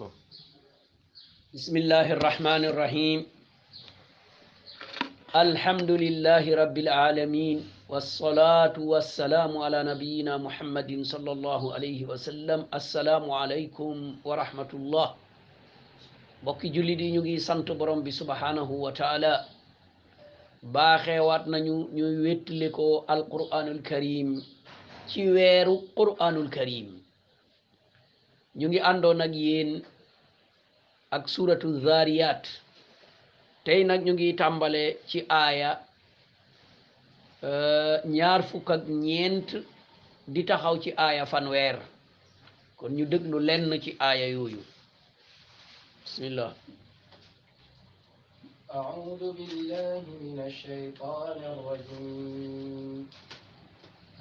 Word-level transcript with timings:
تفضل 0.00 1.56
بسم 1.56 1.74
الله 1.82 2.06
الرحمن 2.16 2.62
الرحيم 2.70 3.18
الحمد 5.44 5.90
لله 6.04 6.44
رب 6.62 6.76
العالمين 6.84 7.58
والصلاة 7.92 8.76
والسلام 8.92 9.52
على 9.64 9.78
نبينا 9.90 10.34
محمد 10.46 10.90
صلى 11.12 11.30
الله 11.36 11.62
عليه 11.76 12.00
وسلم 12.10 12.60
السلام 12.80 13.24
عليكم 13.40 13.94
ورحمة 14.28 14.72
الله 14.80 15.08
mbokki 16.42 16.68
julli 16.74 16.94
di 17.00 17.06
ñu 17.14 17.20
ngi 17.26 17.34
sant 17.48 17.68
borom 17.78 17.98
bi 18.06 18.12
subhanahu 18.20 18.74
wa 18.84 18.90
taala 19.00 19.30
baaxeewaat 20.76 21.44
nañu 21.54 21.76
ñuy 21.96 22.14
wettile 22.26 22.68
ko 22.78 22.86
alquranul 23.14 23.80
karim 23.88 24.28
ci 25.10 25.20
weeru 25.38 25.74
quranul 25.98 26.48
karim 26.58 26.86
ñu 28.60 28.66
ngi 28.70 28.80
àndoon 28.90 29.20
ak 29.26 29.32
yéen 29.44 29.70
ak 31.14 31.22
suratu 31.32 31.68
zariyat 31.84 32.44
tey 33.64 33.80
nag 33.88 34.00
ñu 34.06 34.12
ngi 34.14 34.26
tàmbale 34.40 34.84
ci 35.08 35.18
aaya 35.44 35.70
euh, 37.50 37.96
ñaar 38.16 38.40
fukk 38.50 38.68
ñeent 39.04 39.48
di 40.32 40.40
taxaw 40.48 40.76
ci 40.82 40.90
aaya 41.06 41.24
fanweer 41.32 41.76
kon 42.78 42.92
ñu 42.96 43.04
déglu 43.12 43.38
lenn 43.48 43.66
ci 43.84 43.90
aaya 44.08 44.26
yooyu 44.34 44.60
bismillah 46.04 46.52
أعوذ 48.80 49.22
بالله 49.38 50.00
من 50.24 50.38
الشيطان 50.52 51.40
الرجيم 51.54 53.06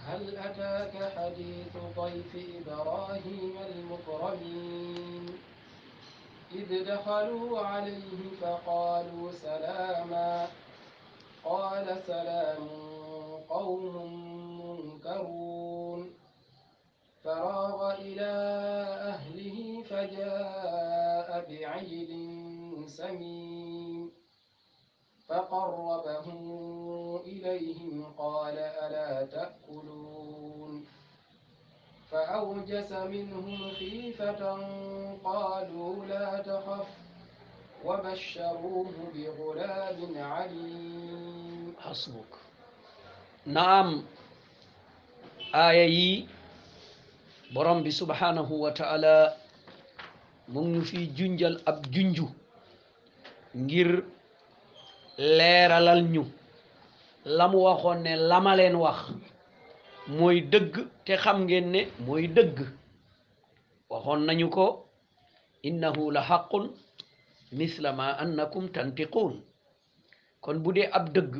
هل 0.07 0.37
أتاك 0.37 1.09
حديث 1.17 1.73
ضيف 1.97 2.37
إبراهيم 2.67 3.53
المكرمين 3.75 5.25
إذ 6.55 6.85
دخلوا 6.93 7.59
عليه 7.59 8.19
فقالوا 8.41 9.31
سلاما 9.31 10.47
قال 11.45 11.99
سلام 12.07 12.67
قوم 13.49 13.93
منكرون 14.69 16.09
فراغ 17.23 17.93
إلى 17.99 18.31
أهله 19.09 19.83
فجاء 19.89 21.45
بعجل 21.49 22.13
سمين 22.87 23.76
فقربه 25.27 27.21
إليهم 27.25 28.05
قال 28.17 28.57
ألا 28.57 29.25
تأكلون 29.25 30.85
فأوجس 32.11 32.91
منهم 32.91 33.71
خيفة 33.71 34.41
قالوا 35.23 36.05
لا 36.05 36.39
تخف 36.39 36.87
وبشروه 37.85 38.91
بغلام 39.15 40.17
عليم 40.17 41.73
حسبك 41.79 42.33
نعم 43.45 44.03
آية 45.55 46.25
borom 47.55 47.87
سبحانه 47.89 48.49
وتعالى 48.51 49.33
من 50.47 50.81
في 50.81 51.05
جنجل 51.05 51.59
أب 51.67 51.83
جنجو 51.91 52.27
ngir 53.57 54.03
leeralal 55.17 56.01
ñu 56.03 56.23
la 57.25 57.47
mu 57.47 57.57
waxoon 57.67 57.99
ne 58.03 58.13
la 58.29 58.39
ma 58.39 58.55
leen 58.55 58.75
wax 58.75 58.99
mooy 60.17 60.41
dëgg 60.51 60.73
te 61.05 61.13
xam 61.23 61.37
ngeen 61.45 61.67
ne 61.71 61.79
mooy 62.05 62.27
dëgg 62.27 62.57
waxoon 63.89 64.19
nañu 64.27 64.47
ko 64.49 64.65
innahu 65.67 66.11
la 66.11 66.21
xaqun 66.29 66.65
misla 67.57 67.91
ma 67.93 68.05
annakum 68.23 68.69
tantiquun 68.73 69.33
kon 70.41 70.55
bu 70.63 70.71
dee 70.73 70.87
ab 70.97 71.05
dëgg 71.15 71.33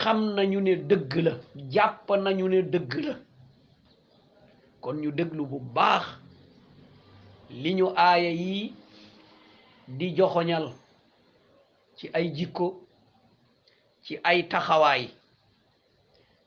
xam 0.00 0.18
nañu 0.36 0.60
ne 0.60 0.72
dëgg 0.90 1.12
la 1.26 1.32
jàpp 1.74 2.08
nañu 2.24 2.46
ne 2.48 2.62
dëgg 2.72 2.92
la 3.06 3.14
kon 4.80 4.96
ñu 5.02 5.10
déglu 5.12 5.46
bu 5.50 5.58
baax 5.60 6.04
li 7.50 7.74
ñu 7.74 7.86
aaya 7.96 8.30
yi 8.40 8.72
di 9.96 10.14
joxoñal 10.16 10.66
ci 12.02 12.10
ay 12.12 12.26
jikko 12.36 12.68
ci 14.04 14.18
ay 14.24 14.48
taxawaay 14.48 15.08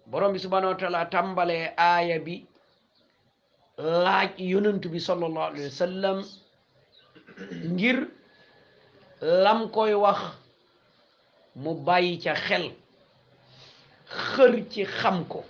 borom 0.10 0.34
bi 0.34 0.40
subhanahu 0.40 0.74
wa 0.92 1.06
taala 1.08 1.72
aaya 1.78 2.20
bi 2.20 2.46
laaj 3.78 4.32
yonent 4.38 4.84
bi 4.92 5.00
sallallahu 5.00 5.70
sallam 5.70 6.24
ngir 7.72 8.08
lam 9.22 9.72
koy 9.72 9.94
wax 9.94 10.20
mu 11.56 11.74
bàyyi 11.86 12.20
ca 12.22 12.36
xel 12.36 12.74
xër 14.08 14.70
ci 14.70 14.84
xam 14.86 15.26
ko 15.30 15.44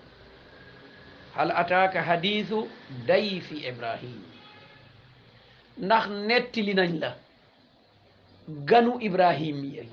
hal 1.36 1.50
ataaka 1.52 2.02
hadithu 2.04 2.68
day 3.08 3.42
fi 3.42 3.68
ibrahim 3.68 4.22
ndax 5.78 6.06
nettali 6.28 6.74
nañ 6.78 6.92
la 7.02 7.12
ganu 8.50 9.02
Ibrahim 9.02 9.58
yi 9.74 9.90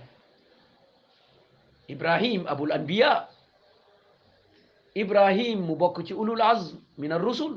Ibrahim 1.88 2.44
abul 2.46 2.72
anbiya 2.72 3.28
Ibrahim 4.94 5.60
mu 5.64 5.74
bokk 5.76 6.04
ci 6.06 6.12
ulul 6.14 6.40
azm 6.40 6.76
min 6.98 7.12
ar-rusul 7.16 7.56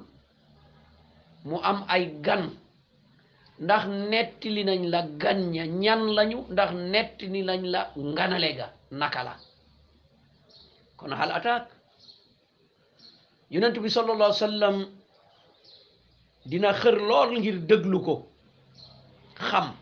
mu 1.43 1.59
am 1.59 1.83
ay 1.91 2.15
gan 2.23 2.51
ndax 3.59 3.83
nettali 4.11 4.63
nañ 4.63 4.83
la 4.87 5.01
gan 5.19 5.51
ña 5.51 5.63
ñan 5.67 6.15
lañu 6.15 6.47
ndax 6.51 6.71
nettali 6.73 7.41
nañ 7.43 7.61
la 7.71 7.81
nganale 7.97 8.49
ga 8.55 8.67
naka 8.91 9.23
la 9.23 9.33
kon 10.97 11.11
hal 11.11 11.31
ataak 11.31 11.67
yonent 13.51 13.77
bi 13.83 13.89
sallallahu 13.91 14.31
alayhi 14.31 14.63
wa 14.63 14.91
dina 16.45 16.69
xër 16.73 16.97
lool 17.07 17.39
ngir 17.39 17.57
déglu 17.67 17.99
ko 18.05 18.13
xam 19.35 19.75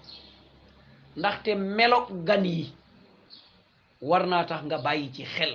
ndaxte 1.16 1.56
melo 1.56 2.06
gan 2.25 2.44
yi 2.46 2.74
war 4.01 4.25
naa 4.29 4.44
tax 4.47 4.62
nga 4.66 4.78
bàyyi 4.85 5.07
ci 5.16 5.24
xel 5.35 5.53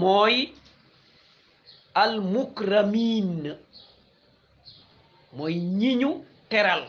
mooy 0.00 0.36
al 2.02 2.14
mukramin 2.32 3.56
mooy 5.36 5.54
ñi 5.78 6.08
teral 6.50 6.82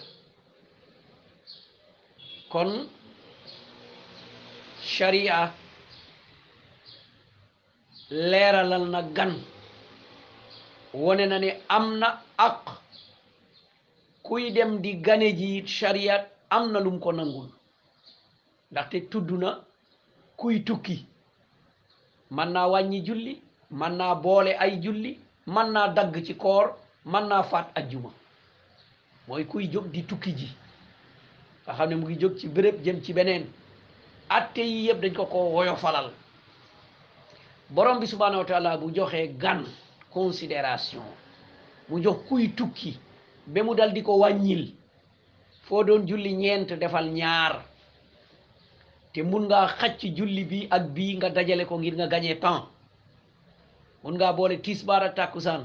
kon 2.52 2.70
sharia 4.94 5.38
leeralal 8.30 8.84
na 8.94 9.02
gan 9.16 9.34
wone 11.02 11.26
na 11.30 11.38
ne 11.40 11.50
am 11.68 11.86
na 12.00 12.08
ak 12.38 12.66
kuy 14.26 14.52
dem 14.56 14.82
di 14.82 14.92
gane 15.06 15.30
ji 15.38 15.58
it 15.60 15.70
am 16.50 16.72
na 16.72 16.80
lum 16.80 17.00
ko 17.00 17.12
nangul 17.12 17.50
ndaxte 18.72 19.10
tudd 19.10 19.30
na 19.32 19.64
kuy 20.38 20.60
tukki 20.66 21.06
man 22.30 22.54
naa 22.54 22.68
wàññi 22.68 23.06
julli 23.06 23.42
man 23.72 23.98
naa 23.98 24.16
boole 24.16 24.56
ay 24.60 24.80
julli 24.84 25.20
man 25.46 25.72
naa 25.72 25.88
dagg 25.88 26.24
ci 26.26 26.36
koor 26.36 26.76
man 27.06 27.28
naa 27.28 27.44
faat 27.44 27.68
ajjuma 27.76 28.12
mooy 29.28 29.44
kuy 29.46 29.68
jóg 29.72 29.92
di 29.92 30.02
tukki 30.04 30.32
ji 30.38 30.48
nga 31.64 31.74
xam 31.78 31.90
ne 31.90 31.96
mu 31.96 32.08
ngi 32.10 32.20
jóg 32.22 32.38
ci 32.40 32.48
bërëb 32.48 32.78
jëm 32.84 33.02
ci 33.04 33.14
beneen 33.14 33.44
atte 34.38 34.60
yi 34.64 34.78
yëpp 34.88 35.02
dañ 35.02 35.14
ko 35.14 35.24
ko 35.26 35.38
woyofalal 35.38 36.08
borom 37.70 38.00
bi 38.00 38.08
subhanahu 38.08 38.40
wa 38.40 38.46
taala 38.46 38.78
bu 38.78 38.92
joxee 38.96 39.34
gan 39.42 39.64
considération 40.12 41.06
mu 41.90 42.00
jox 42.04 42.18
kuy 42.30 42.56
tukki 42.56 43.00
ba 43.48 43.64
mu 43.64 43.76
dal 43.76 43.94
di 43.94 44.04
ko 44.04 44.18
wàññil 44.20 44.74
foo 45.66 45.82
doon 45.84 46.06
julli 46.08 46.32
ñeent 46.34 46.68
defal 46.80 47.06
ñaar 47.12 47.54
te 49.14 49.24
mun 49.24 49.46
ngaa 49.48 49.68
xacc 49.80 50.00
julli 50.18 50.44
bi 50.46 50.68
ak 50.70 50.84
bii 50.96 51.16
nga 51.18 51.30
dajale 51.30 51.66
ko 51.66 51.76
ngir 51.78 51.94
nga 51.98 52.08
gañee 52.08 52.40
temps 52.40 52.68
mun 54.04 54.16
ngaa 54.16 54.34
boole 54.38 54.58
tisbaar 54.62 55.00
baara 55.02 55.16
tàkkusaan 55.16 55.64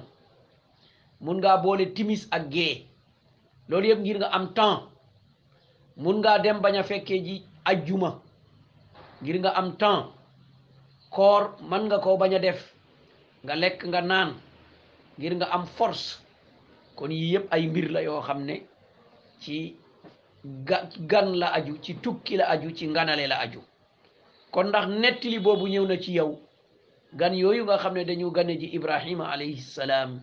mun 1.21 1.39
ngaa 1.41 1.59
boole 1.63 1.87
timis 1.95 2.27
ak 2.37 2.45
gée 2.53 2.75
loolu 3.69 3.87
yëpp 3.91 4.01
ngir 4.03 4.17
nga 4.21 4.29
am 4.39 4.47
temps 4.55 4.83
mun 6.03 6.17
ngaa 6.23 6.39
dem 6.43 6.59
bañ 6.65 6.75
a 6.77 6.83
fekkee 6.91 7.21
ji 7.27 7.35
ajjuma 7.71 8.11
ngir 9.23 9.37
nga 9.41 9.51
am 9.61 9.69
temps 9.83 10.09
koor 11.15 11.43
man 11.71 11.83
nga 11.89 11.99
ko 12.05 12.11
bañ 12.21 12.33
a 12.35 12.39
def 12.47 12.61
nga 13.45 13.55
lekk 13.63 13.79
nga 13.91 14.01
naan 14.11 14.31
ngir 15.19 15.35
nga 15.37 15.47
am 15.57 15.65
force 15.77 16.07
kon 16.97 17.11
yii 17.13 17.33
yëpp 17.35 17.47
ay 17.55 17.63
mbir 17.71 17.87
la 17.95 18.01
yoo 18.07 18.21
xam 18.27 18.41
ne 18.49 18.57
ci 19.43 19.57
gan 20.45 21.35
la 21.39 21.49
aju 21.55 21.79
ci 21.83 21.95
tukki 22.03 22.37
la 22.37 22.47
aju 22.49 22.71
ci 22.73 22.87
nganale 22.87 23.27
la 23.29 23.37
aju 23.41 23.61
kon 24.51 24.65
ndax 24.69 24.87
nettili 24.89 25.39
boobu 25.39 25.67
ñëw 25.69 25.85
na 25.87 25.97
ci 26.03 26.13
yow 26.15 26.31
gan 27.19 27.35
yooyu 27.35 27.65
nga 27.65 27.77
xam 27.83 27.95
ne 27.95 28.05
dañu 28.05 28.31
gane 28.31 28.59
ji 28.61 28.67
ibrahima 28.77 29.29
alayhi 29.31 29.59
salaam 29.61 30.21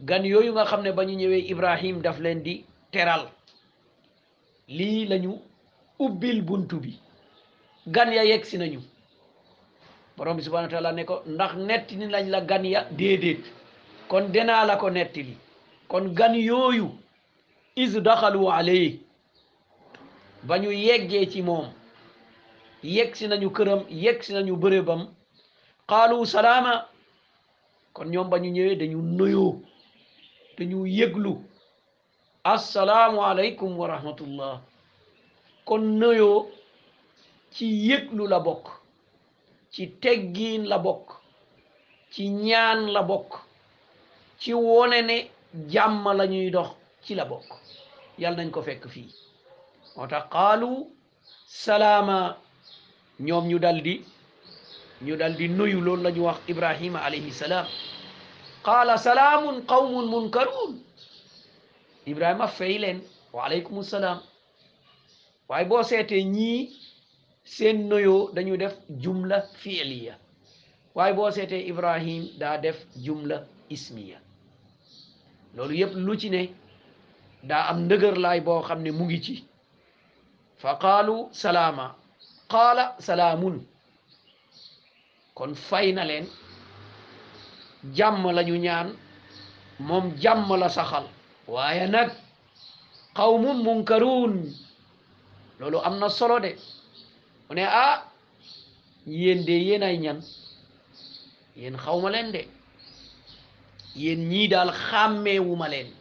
gan 0.00 0.24
yooyu 0.24 0.52
nga 0.52 0.64
xam 0.64 0.82
ne 0.82 0.92
ba 0.92 1.04
ñu 1.04 1.14
ñëwee 1.16 1.44
ibrahim 1.52 2.00
daf 2.02 2.18
leen 2.20 2.42
di 2.42 2.64
teral 2.92 3.30
lii 4.68 5.06
lañu 5.06 5.40
ubbil 5.98 6.42
buntu 6.42 6.80
bi 6.80 7.00
gan 7.86 8.12
ya 8.12 8.22
yegsi 8.24 8.58
nañu 8.58 8.80
borom 10.16 10.36
bi 10.36 10.42
subhanahu 10.42 10.66
wa 10.66 10.70
taala 10.72 10.92
ne 10.92 11.04
ko 11.04 11.22
ndax 11.26 11.54
nettali 11.56 12.06
lañ 12.06 12.28
la 12.28 12.40
gan 12.40 12.64
ya 12.64 12.84
déedéet 12.90 13.42
kon 14.08 14.28
dinaa 14.32 14.66
la 14.66 14.76
ko 14.76 14.90
nettali 14.90 15.36
kon 15.88 16.12
gan 16.14 16.34
yooyu 16.34 16.90
is 17.76 17.94
daxalu 18.02 18.50
alayhi 18.52 19.07
ba 20.42 20.58
ñu 20.58 20.70
yeggee 20.72 21.26
ci 21.30 21.42
moom 21.42 21.72
yegg 22.82 23.14
nañu 23.28 23.50
këram 23.50 23.80
yegsi 23.90 24.26
si 24.26 24.32
nañu 24.34 24.56
bërëbam 24.56 25.00
qaalu 25.90 26.16
salaama 26.26 26.72
kon 27.92 28.08
ñoom 28.12 28.28
ba 28.30 28.36
ñu 28.38 28.50
ñëwee 28.50 28.76
dañu 28.80 28.98
nuyoo 29.18 29.52
dañu 30.58 30.86
yëglu 30.98 31.32
assalaamu 32.52 33.20
aleykum 33.22 33.72
wa 33.78 34.60
kon 35.64 35.82
nuyoo 35.98 36.46
ci 37.54 37.66
yëglu 37.88 38.26
la 38.28 38.38
bokk 38.40 38.66
ci 39.72 39.86
teggiin 40.02 40.64
la 40.68 40.78
bokk 40.78 41.08
ci 42.12 42.28
ñaan 42.30 42.92
la 42.92 43.02
bokk 43.02 43.32
ci 44.40 44.54
wone 44.54 45.02
ne 45.02 45.16
jàmm 45.72 46.04
lañuy 46.18 46.50
dox 46.50 46.68
ci 47.02 47.14
la 47.14 47.24
bokk 47.24 47.46
yàlla 48.18 48.36
nañ 48.36 48.50
ko 48.50 48.62
fekk 48.62 48.88
fii 48.88 49.27
moo 49.98 50.06
tax 50.12 50.24
qaalu 50.34 50.72
salaama 51.62 52.18
ñoom 53.26 53.44
ñu 53.50 53.58
daldi 53.64 53.94
ñu 55.06 55.14
daldi 55.20 55.44
di 55.48 55.54
nuyu 55.58 55.78
loolu 55.86 56.02
la 56.04 56.10
wax 56.10 56.18
wax 56.26 56.38
ibrahima 56.52 56.98
alayhi 57.06 57.32
salaam 57.40 57.66
qaala 58.66 58.94
salaamun 59.06 59.56
qawmun 59.70 60.06
munkaruun 60.12 60.74
ibrahima 62.10 62.46
fey 62.56 62.74
leen 62.82 62.98
waaleykum 63.36 63.82
salaam 63.92 64.18
waay 65.50 65.64
boo 65.68 65.82
seetee 65.90 66.22
ñii 66.36 66.58
seen 67.44 67.78
nuyoo 67.90 68.30
dañu 68.36 68.56
def 68.62 68.74
jumla 69.02 69.40
fiiliya 69.60 70.14
waaye 70.96 71.12
boo 71.16 71.30
seetee 71.30 71.62
ibrahim 71.70 72.22
daa 72.40 72.56
def 72.58 72.76
jumla 73.04 73.36
ismiya 73.74 74.18
loolu 75.56 75.74
yëpp 75.80 75.92
lu 76.06 76.12
ci 76.20 76.28
ne 76.30 76.42
daa 77.48 77.62
am 77.70 77.78
ndëgër 77.84 78.16
laay 78.24 78.40
boo 78.46 78.62
xam 78.68 78.80
ne 78.84 78.90
mu 78.98 79.04
ngi 79.04 79.20
ci 79.24 79.34
fa 80.58 80.74
qaalu 80.82 81.30
salaama 81.32 81.94
qaala 82.50 82.94
salaamun 82.98 83.62
kon 85.34 85.54
fay 85.54 85.92
na 85.92 86.04
leen 86.04 86.26
jàmm 87.94 88.24
la 88.34 88.42
ñu 88.42 88.56
ñaan 88.58 88.88
moom 89.80 90.14
jàmm 90.22 90.48
la 90.58 90.68
saxal 90.68 91.06
waaye 91.48 91.86
nag 91.86 92.10
qawmun 93.16 93.58
munkaruun 93.66 94.34
loolu 95.58 95.78
am 95.78 95.98
na 95.98 96.08
solo 96.08 96.38
de 96.40 96.52
mu 97.48 97.54
ne 97.54 97.62
ah 97.64 98.02
yéen 99.06 99.44
de 99.44 99.54
ñan 100.02 100.20
yéen 101.56 101.76
xawma 101.78 102.10
leen 102.10 102.32
de 102.34 102.42
yéen 103.96 104.28
ñii 104.28 104.48
daal 104.48 104.70
xàmmeewuma 104.72 105.68
leen 105.68 105.97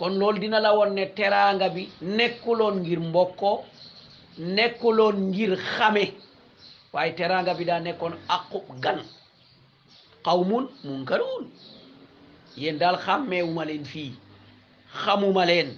kon 0.00 0.18
loolu 0.18 0.38
dina 0.40 0.60
la 0.60 0.72
woon 0.76 0.94
ne 0.98 1.04
teraanga 1.16 1.66
bi 1.74 1.82
nekkuloon 2.16 2.74
ngir 2.82 3.00
mbokkoo 3.08 3.58
nekkuloon 4.56 5.16
ngir 5.28 5.52
xame 5.74 6.04
waaye 6.94 7.12
teraanga 7.18 7.54
bi 7.58 7.64
daa 7.68 7.80
nekkoon 7.86 8.14
aqub 8.36 8.64
gan 8.84 8.98
qawmun 10.26 10.64
munkaruun 10.86 11.44
yéen 12.60 12.78
daal 12.80 12.96
xàmmeewuma 13.04 13.64
leen 13.70 13.84
fii 13.92 14.10
xamuma 15.02 15.44
leen 15.50 15.68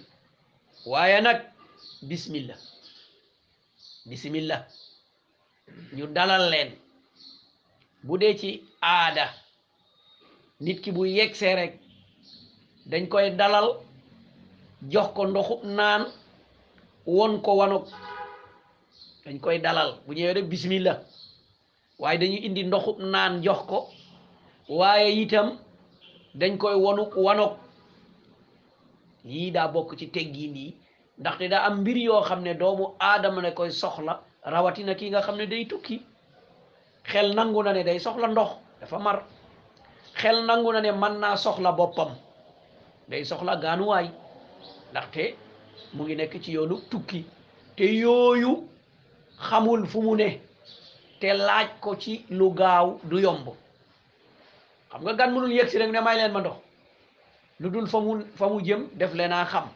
waaye 0.92 1.18
nag 1.20 1.38
bismillah 2.08 2.58
bismillah 4.10 4.62
ñu 5.96 6.06
dalal 6.16 6.44
leen 6.52 6.70
bu 8.06 8.18
dee 8.20 8.34
ci 8.40 8.50
aada 8.82 9.26
nit 10.60 10.78
ki 10.82 10.90
bu 10.92 11.06
yegsee 11.06 11.54
rek 11.54 11.72
dañ 12.90 13.04
koy 13.08 13.30
dalal 13.40 13.68
jox 14.88 15.12
ko 15.14 15.22
ndoxu 15.26 15.62
naan 15.66 16.06
won 17.06 17.38
ko 17.42 17.54
wanok 17.56 17.86
dañ 19.24 19.38
koy 19.40 19.58
dalal 19.62 20.02
bu 20.06 20.12
ñëwee 20.14 20.34
rek 20.34 20.48
bismillah 20.50 20.98
waye 22.02 22.18
dañuy 22.18 22.42
indi 22.46 22.62
ndoxu 22.64 22.90
naan 22.98 23.42
jox 23.42 23.58
ko 23.68 23.78
waye 24.68 25.10
itam 25.22 25.58
dañ 26.34 26.58
koy 26.58 26.74
wonu 26.74 27.06
wanok 27.24 27.54
yi 29.24 29.50
da 29.52 29.68
bok 29.68 29.96
ci 29.96 30.06
teggiin 30.10 30.56
yi 30.56 30.76
ndaxte 31.18 31.48
da 31.48 31.62
am 31.64 31.80
mbir 31.80 31.96
yo 31.96 32.20
xamne 32.22 32.54
doomu 32.54 32.96
adam 32.98 33.40
ne 33.40 33.54
koy 33.54 33.70
soxla 33.70 34.24
na 34.44 34.94
ki 34.94 35.10
nga 35.10 35.22
xamne 35.22 35.46
day 35.46 35.64
tukki 35.66 36.02
xel 37.04 37.34
nangu 37.34 37.62
na 37.62 37.72
ne 37.72 37.84
day 37.84 38.00
soxla 38.00 38.26
ndox 38.28 38.50
dafa 38.80 38.98
mar 38.98 39.22
xel 40.14 40.42
nangu 40.44 40.72
na 40.72 40.80
ne 40.80 40.90
man 40.92 41.20
na 41.20 41.36
soxla 41.36 41.72
bopam 41.72 42.10
day 43.08 43.24
soxla 43.24 43.56
gaanuwaay 43.62 44.08
ndaxte 44.92 45.22
mu 45.94 46.02
ngi 46.04 46.14
nekk 46.20 46.32
ci 46.42 46.50
yoonu 46.56 46.76
tukki 46.90 47.20
te 47.76 47.84
yooyu 48.02 48.52
xamul 49.46 49.82
fu 49.90 49.98
mu 50.06 50.14
ne 50.20 50.28
te 51.20 51.28
laaj 51.46 51.68
ko 51.84 51.90
ci 52.02 52.12
lu 52.38 52.46
gaaw 52.58 52.86
du 53.10 53.16
yomb 53.24 53.46
xam 54.90 55.00
nga 55.02 55.12
gan 55.18 55.30
mënul 55.34 55.52
yegg 55.56 55.68
si 55.70 55.78
rek 55.78 55.90
ne 55.92 56.00
may 56.00 56.16
leen 56.16 56.32
ma 56.34 56.40
ndox 56.40 56.56
lu 57.60 57.68
dul 57.74 57.86
fa 57.92 57.98
mu 58.04 58.12
fa 58.38 58.46
mu 58.50 58.58
jëm 58.66 58.80
def 59.00 59.12
leen 59.14 59.32
a 59.32 59.44
xam 59.52 59.66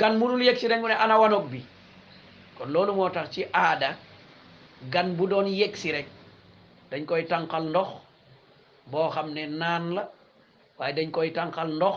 gan 0.00 0.14
mënul 0.18 0.42
yegg 0.42 0.58
si 0.60 0.66
rek 0.68 0.80
ne 0.82 0.94
ana 1.04 1.14
wanoog 1.22 1.46
bi 1.52 1.60
kon 2.56 2.68
loolu 2.74 2.92
moo 2.94 3.08
tax 3.14 3.30
ci 3.34 3.42
aada 3.52 3.88
gan 4.92 5.08
bu 5.16 5.26
doon 5.30 5.46
yegg 5.46 5.74
si 5.76 5.92
rek 5.92 6.06
dañ 6.90 7.04
koy 7.08 7.22
tànqal 7.30 7.64
ndox 7.70 7.88
boo 8.90 9.08
xam 9.14 9.26
ne 9.34 9.42
naan 9.60 9.84
la 9.96 10.02
waaye 10.78 10.94
dañ 10.96 11.10
koy 11.10 11.28
tànqal 11.36 11.68
ndox 11.78 11.96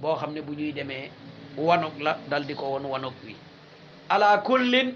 boo 0.00 0.16
xam 0.20 0.32
ne 0.34 0.40
bu 0.46 0.52
ñuy 0.54 0.72
demee 0.72 1.10
wanok 1.56 1.94
la 2.00 2.40
di 2.40 2.54
ko 2.54 2.76
won 2.78 2.84
wanok 2.86 3.14
wi 3.24 3.34
ala 4.08 4.38
kullin 4.42 4.94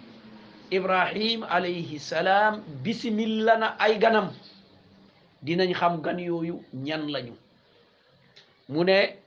ibrahim 0.70 1.42
alayhi 1.50 1.98
salam 1.98 2.62
bismillah 2.82 3.58
na 3.58 3.68
ay 3.78 3.98
ganam 3.98 4.30
dinañ 5.42 5.72
xam 5.74 6.00
gan 6.02 6.18
yoyu 6.18 6.62
ñan 6.74 7.10
lañu 7.12 7.34
mune 8.68 9.18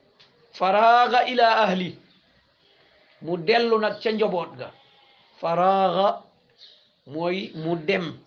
faraga 0.52 1.24
ila 1.28 1.54
ahli 1.64 1.96
mu 3.22 3.36
delu 3.36 3.78
nak 3.78 4.00
ca 4.00 4.10
njobot 4.12 4.56
ga 4.58 4.70
faraga 5.40 6.22
moy 7.06 7.52
mu 7.54 7.76
dem 7.76 8.18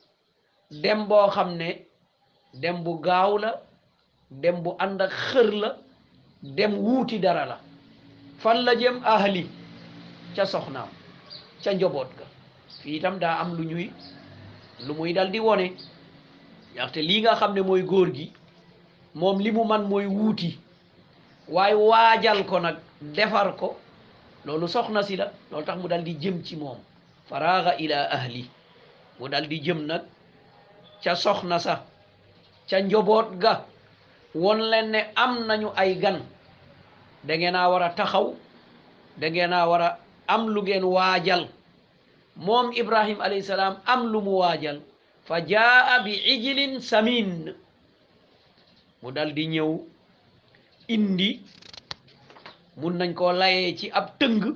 dem 0.72 1.08
bo 1.08 1.28
xamne 1.28 1.70
dem 2.54 2.84
bu 2.84 3.02
gaaw 3.02 3.38
la 3.38 3.52
dem 4.32 4.62
bu 4.64 4.76
ak 4.78 5.34
la 5.62 5.78
dem 6.44 6.74
wuti 6.86 7.20
dara 7.20 7.46
la 7.46 7.58
fan 8.42 8.64
la 8.66 8.74
jëm 8.76 9.00
ahli 9.06 9.44
ca 10.36 10.46
soxnaam 10.46 10.90
ca 11.64 11.72
njoboot 11.74 12.10
ga 12.18 12.26
fii 12.82 12.96
itam 12.98 13.20
daa 13.20 13.36
am 13.42 13.54
lu 13.58 13.64
ñuy 13.66 13.88
lu 14.86 14.94
muy 14.96 15.14
daldi 15.14 15.40
wone 15.40 15.66
ndaxte 16.74 17.02
lii 17.04 17.22
nga 17.22 17.36
xam 17.40 17.52
ne 17.54 17.62
mooy 17.62 17.84
góor 17.90 18.10
gi 18.16 18.26
moom 19.20 19.38
li 19.44 19.50
mu 19.52 19.64
man 19.64 19.84
mooy 19.92 20.06
wuuti 20.16 20.60
waaye 21.56 21.76
waajal 21.90 22.40
ko 22.50 22.60
nag 22.60 22.78
defar 23.16 23.48
ko 23.60 23.78
loolu 24.46 24.68
soxna 24.68 25.04
si 25.04 25.16
la 25.18 25.26
loolu 25.52 25.66
tax 25.66 25.78
mu 25.82 25.88
dal 25.88 26.04
di 26.04 26.14
jëm 26.22 26.42
ci 26.46 26.56
moom 26.56 26.80
faraaxa 27.30 27.78
ila 27.78 28.10
ahli 28.18 28.44
mu 29.20 29.28
daldi 29.30 29.58
jëm 29.66 29.86
nag 29.90 30.02
ca 31.04 31.16
soxna 31.16 31.60
sa 31.60 31.86
ca 32.70 32.80
njoboot 32.82 33.28
ga 33.40 33.66
won 34.34 34.60
leen 34.72 34.90
ne 34.92 35.00
am 35.16 35.46
nañu 35.48 35.70
ay 35.76 35.96
gan 36.02 36.20
da 37.24 37.38
ngeen 37.38 37.56
a 37.56 37.70
war 37.70 37.82
a 37.84 37.90
taxaw 37.96 38.36
da 39.18 39.28
ngeen 39.30 39.54
a 39.54 39.98
am 40.28 40.48
lu 40.50 40.62
ngeen 40.62 40.84
waajal 40.84 41.50
moom 42.36 42.72
ibrahim 42.74 43.20
alayhi 43.22 43.44
salam 43.44 43.78
am 43.86 44.12
lu 44.12 44.22
mu 44.22 44.32
waajal 44.40 44.82
fa 45.26 45.40
jaa 45.46 46.00
bi 46.04 46.12
ijlin 46.16 46.80
samin 46.80 47.56
mu 49.04 49.12
dal 49.12 49.34
di 49.34 49.46
ñëw 49.48 49.78
indi 50.88 51.42
mun 52.78 52.98
nañ 52.98 53.14
koo 53.14 53.32
layee 53.32 53.76
ci 53.78 53.92
ab 53.92 54.18
tëng 54.20 54.56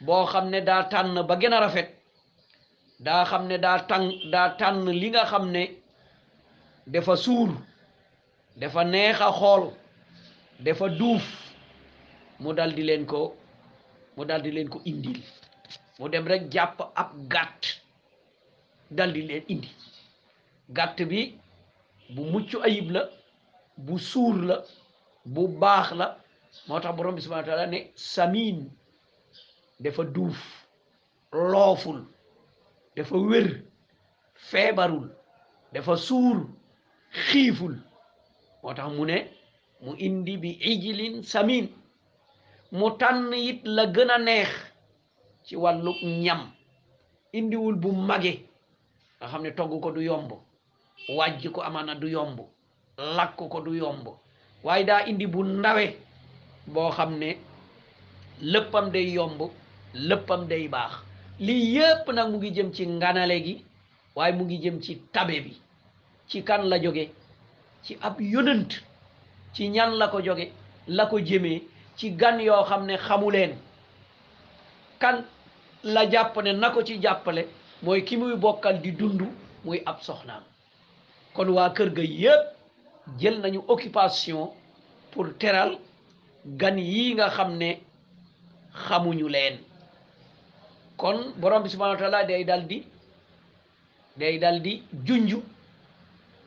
boo 0.00 0.26
xam 0.26 0.50
ne 0.50 0.60
daa 0.60 0.88
ba 1.28 1.36
gën 1.40 1.52
rafet 1.60 1.88
daa 3.00 3.24
xam 3.24 3.46
ne 3.48 3.58
daa 3.58 3.78
tànn 3.88 4.30
daa 4.30 4.48
tànn 4.58 4.90
li 4.90 5.08
nga 5.10 5.24
xam 5.24 5.50
ne 5.50 5.70
dafa 6.86 7.16
suur 7.16 7.48
dafa 8.56 8.84
neex 8.84 9.20
a 9.20 9.30
xool 9.32 9.72
mu 12.42 12.52
daldi 12.54 12.82
leen 12.82 13.06
ko 13.06 13.36
mu 14.16 14.24
daldi 14.24 14.50
leen 14.50 14.68
ko 14.68 14.80
indil 14.84 15.22
mu 15.98 16.08
dem 16.08 16.26
rek 16.26 16.50
jàpp 16.50 16.78
ab 16.94 17.10
gàtt 17.32 17.62
daldi 18.90 19.22
leen 19.22 19.44
indi 19.48 19.68
gàtt 20.76 20.98
bi 21.10 21.38
bu 22.14 22.22
mucc 22.24 22.50
ayib 22.66 22.88
bu 23.76 23.98
suur 23.98 24.34
la 24.44 24.56
bu 25.24 25.48
baax 25.60 25.90
la 25.92 26.06
moo 26.68 26.80
tax 26.80 26.96
borom 26.96 27.14
bi 27.14 27.20
subhanahu 27.22 27.50
wa 27.56 27.66
ne 27.66 27.80
samin 27.96 28.58
dafa 29.80 30.02
duuf 30.14 30.40
looful 31.50 32.00
dafa 32.96 33.16
wér 33.16 33.48
feebarul 34.50 35.08
dafa 35.72 35.96
suur 35.96 36.36
xiiful 37.26 37.74
moo 38.62 38.74
tax 38.76 38.88
mu 38.96 39.04
ne 39.04 39.18
mu 39.82 39.90
indi 40.06 40.34
bi 40.42 40.50
ijlin 40.70 41.14
samin 41.32 41.66
mu 42.72 42.90
tànn 42.98 43.32
it 43.32 43.60
la 43.64 43.82
gën 43.92 44.08
a 44.10 44.18
neex 44.18 44.48
ci 45.44 45.56
wàllu 45.56 45.92
ñam 46.22 46.52
indiwul 47.38 47.74
bu 47.76 47.88
mage 47.92 48.32
nga 49.18 49.26
xam 49.30 49.42
ne 49.42 49.50
togg 49.50 49.80
ko 49.82 49.90
du 49.90 50.00
yomb 50.00 50.30
wàjj 51.18 51.46
ko 51.48 51.60
amaana 51.60 51.94
du 51.94 52.08
yomb 52.08 52.38
lakk 53.16 53.36
ko 53.36 53.60
du 53.60 53.74
yomb 53.76 54.06
waaye 54.64 54.84
daa 54.86 55.04
indi 55.06 55.26
bu 55.26 55.44
ndawe 55.44 55.84
boo 56.66 56.90
xam 56.96 57.18
ne 57.18 57.30
léppam 58.42 58.90
day 58.90 59.08
yomb 59.16 59.40
lëppam 60.08 60.46
day 60.48 60.68
baax 60.68 60.92
lii 61.38 61.74
yépp 61.74 62.04
nag 62.14 62.28
mu 62.32 62.38
ngi 62.38 62.50
jëm 62.56 62.70
ci 62.74 62.86
nganale 62.86 63.42
gi 63.44 63.64
waaye 64.16 64.32
mu 64.36 64.44
ngi 64.44 64.56
jëm 64.62 64.76
ci 64.82 64.96
tabe 65.12 65.36
bi 65.44 65.52
ci 66.28 66.42
kan 66.44 66.62
la 66.70 66.78
jóge 66.82 67.04
ci 67.84 67.96
ab 68.00 68.20
yonent 68.20 68.70
ci 69.54 69.68
ñan 69.68 69.90
la 69.98 70.08
ko 70.08 70.20
joge 70.24 70.52
la 70.86 71.06
ko 71.06 71.18
jëme 71.20 71.62
ci 71.96 72.10
gan 72.12 72.38
yoo 72.40 72.62
xam 72.64 72.86
ne 72.86 72.96
xamuleen 72.96 73.54
kan 74.98 75.24
la 75.82 76.10
jàpp 76.10 76.36
ne 76.42 76.52
na 76.52 76.70
ko 76.70 76.82
ci 76.84 77.00
jàppale 77.00 77.46
mooy 77.82 78.04
ki 78.04 78.16
muy 78.16 78.36
bokkal 78.36 78.80
di 78.82 78.90
dund 78.92 79.20
muy 79.64 79.82
ab 79.86 80.00
soxnaam 80.02 80.42
kon 81.34 81.48
waa 81.50 81.70
kër 81.70 81.90
ga 81.94 82.02
yëpp 82.02 82.42
jël 83.18 83.40
nañu 83.40 83.60
occupation 83.68 84.52
pour 85.12 85.26
teral 85.38 85.78
gan 86.46 86.76
yi 86.78 87.14
nga 87.14 87.28
xam 87.30 87.56
ne 87.56 87.74
xamuñu 88.72 89.28
leen 89.28 89.58
kon 90.96 91.32
borom 91.36 91.62
bi 91.62 91.68
subhanahu 91.70 92.26
day 92.26 92.44
dal 92.44 92.66
di 92.66 92.84
day 94.16 94.38
dal 94.38 94.60
junju 95.04 95.42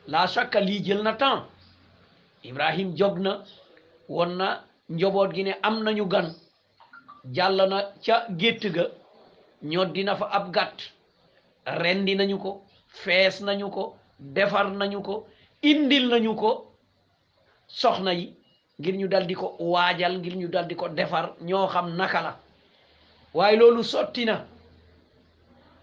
laa 0.08 0.26
shakka 0.26 0.60
lii 0.60 0.80
jël 0.84 1.02
na 1.02 1.14
temps 1.14 1.44
Ibrahim 2.44 2.96
jog 2.96 3.18
na 3.18 3.42
woon 4.08 4.36
na 4.36 4.64
njoboot 4.96 5.30
gi 5.34 5.42
ne 5.44 5.52
am 5.66 5.76
nañu 5.84 6.04
gan 6.12 6.26
jàll 7.34 7.58
na 7.70 7.78
ca 8.04 8.16
gétt 8.40 8.62
ga 8.74 8.82
ñoddi 9.72 10.02
na 10.04 10.14
fa 10.20 10.26
ab 10.36 10.46
gàtt 10.54 10.76
rendi 11.82 12.12
nañu 12.14 12.36
ko 12.42 12.50
fees 13.00 13.36
nañu 13.46 13.68
ko 13.74 13.82
defar 14.18 14.66
nañu 14.80 15.00
ko 15.06 15.14
indil 15.70 16.04
nañu 16.08 16.32
ko 16.40 16.50
soxna 17.68 18.12
yi 18.12 18.26
ngir 18.80 18.94
ñu 19.00 19.08
daldi 19.08 19.34
ko 19.34 19.46
waajal 19.72 20.14
ngir 20.18 20.36
ñu 20.36 20.48
daldi 20.48 20.74
ko 20.74 20.88
defar 20.88 21.24
ñoo 21.40 21.66
xam 21.66 21.96
naka 21.96 22.20
la 22.22 22.32
waaye 23.34 23.56
loolu 23.56 23.82
sotti 23.84 24.24
na 24.24 24.44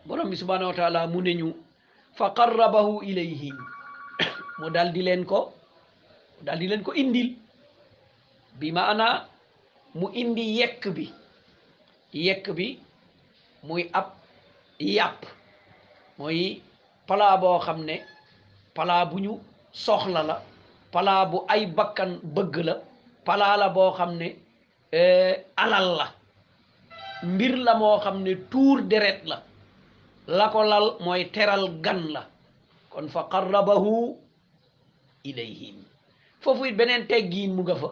borom 0.08 0.30
bi 0.30 0.36
subhanahu 0.38 0.74
taala 0.74 1.08
mu 1.08 1.22
ne 1.22 1.34
ñu 1.36 1.48
fa 2.18 2.30
qarrabahu 2.38 3.02
ilayhim 3.10 3.58
mu 4.60 4.70
daldi 4.70 5.02
leen 5.02 5.26
ko 5.26 5.38
daldi 6.44 6.68
leen 6.68 6.84
ko 6.84 6.92
indil 6.94 7.30
bi 8.60 8.72
maana 8.72 9.28
mu 10.00 10.08
indi 10.14 10.44
yekk 10.60 10.84
bi 10.96 11.06
yekk 12.14 12.46
bi 12.58 12.80
muy 13.64 13.84
ab 13.94 14.08
yàpp 14.80 15.24
mooy 16.18 16.62
palaa 17.08 17.38
boo 17.42 17.60
xam 17.66 17.80
ne 17.90 17.96
palaa 18.76 19.04
bu 19.10 19.18
ñu 19.26 19.34
soxla 19.86 20.22
la 20.24 20.36
palaa 20.94 21.24
bu 21.32 21.38
ay 21.54 21.64
bakkan 21.78 22.12
bëgg 22.36 22.56
la 22.68 22.76
palaa 23.26 23.56
la 23.62 23.68
boo 23.76 23.92
xam 23.98 24.12
ne 24.20 24.28
eh, 25.02 25.36
alal 25.64 25.88
la 26.00 26.06
mbir 27.34 27.54
la 27.66 27.74
moo 27.76 27.98
xam 28.04 28.18
ne 28.26 28.32
tuur 28.52 28.80
deret 28.92 29.22
la 29.32 29.38
la 30.38 30.46
ko 30.54 30.62
lal 30.72 30.88
mooy 31.04 31.22
teral 31.36 31.66
gan 31.84 32.02
la 32.16 32.22
kon 32.94 33.08
fa 33.14 33.22
qarrabahu 33.32 33.94
ilayhim 35.30 35.78
foofu 36.42 36.62
beneen 36.62 36.78
beneen 36.80 37.04
teggiin 37.10 37.52
mu 37.56 37.64
nga 37.64 37.76
fa 37.82 37.90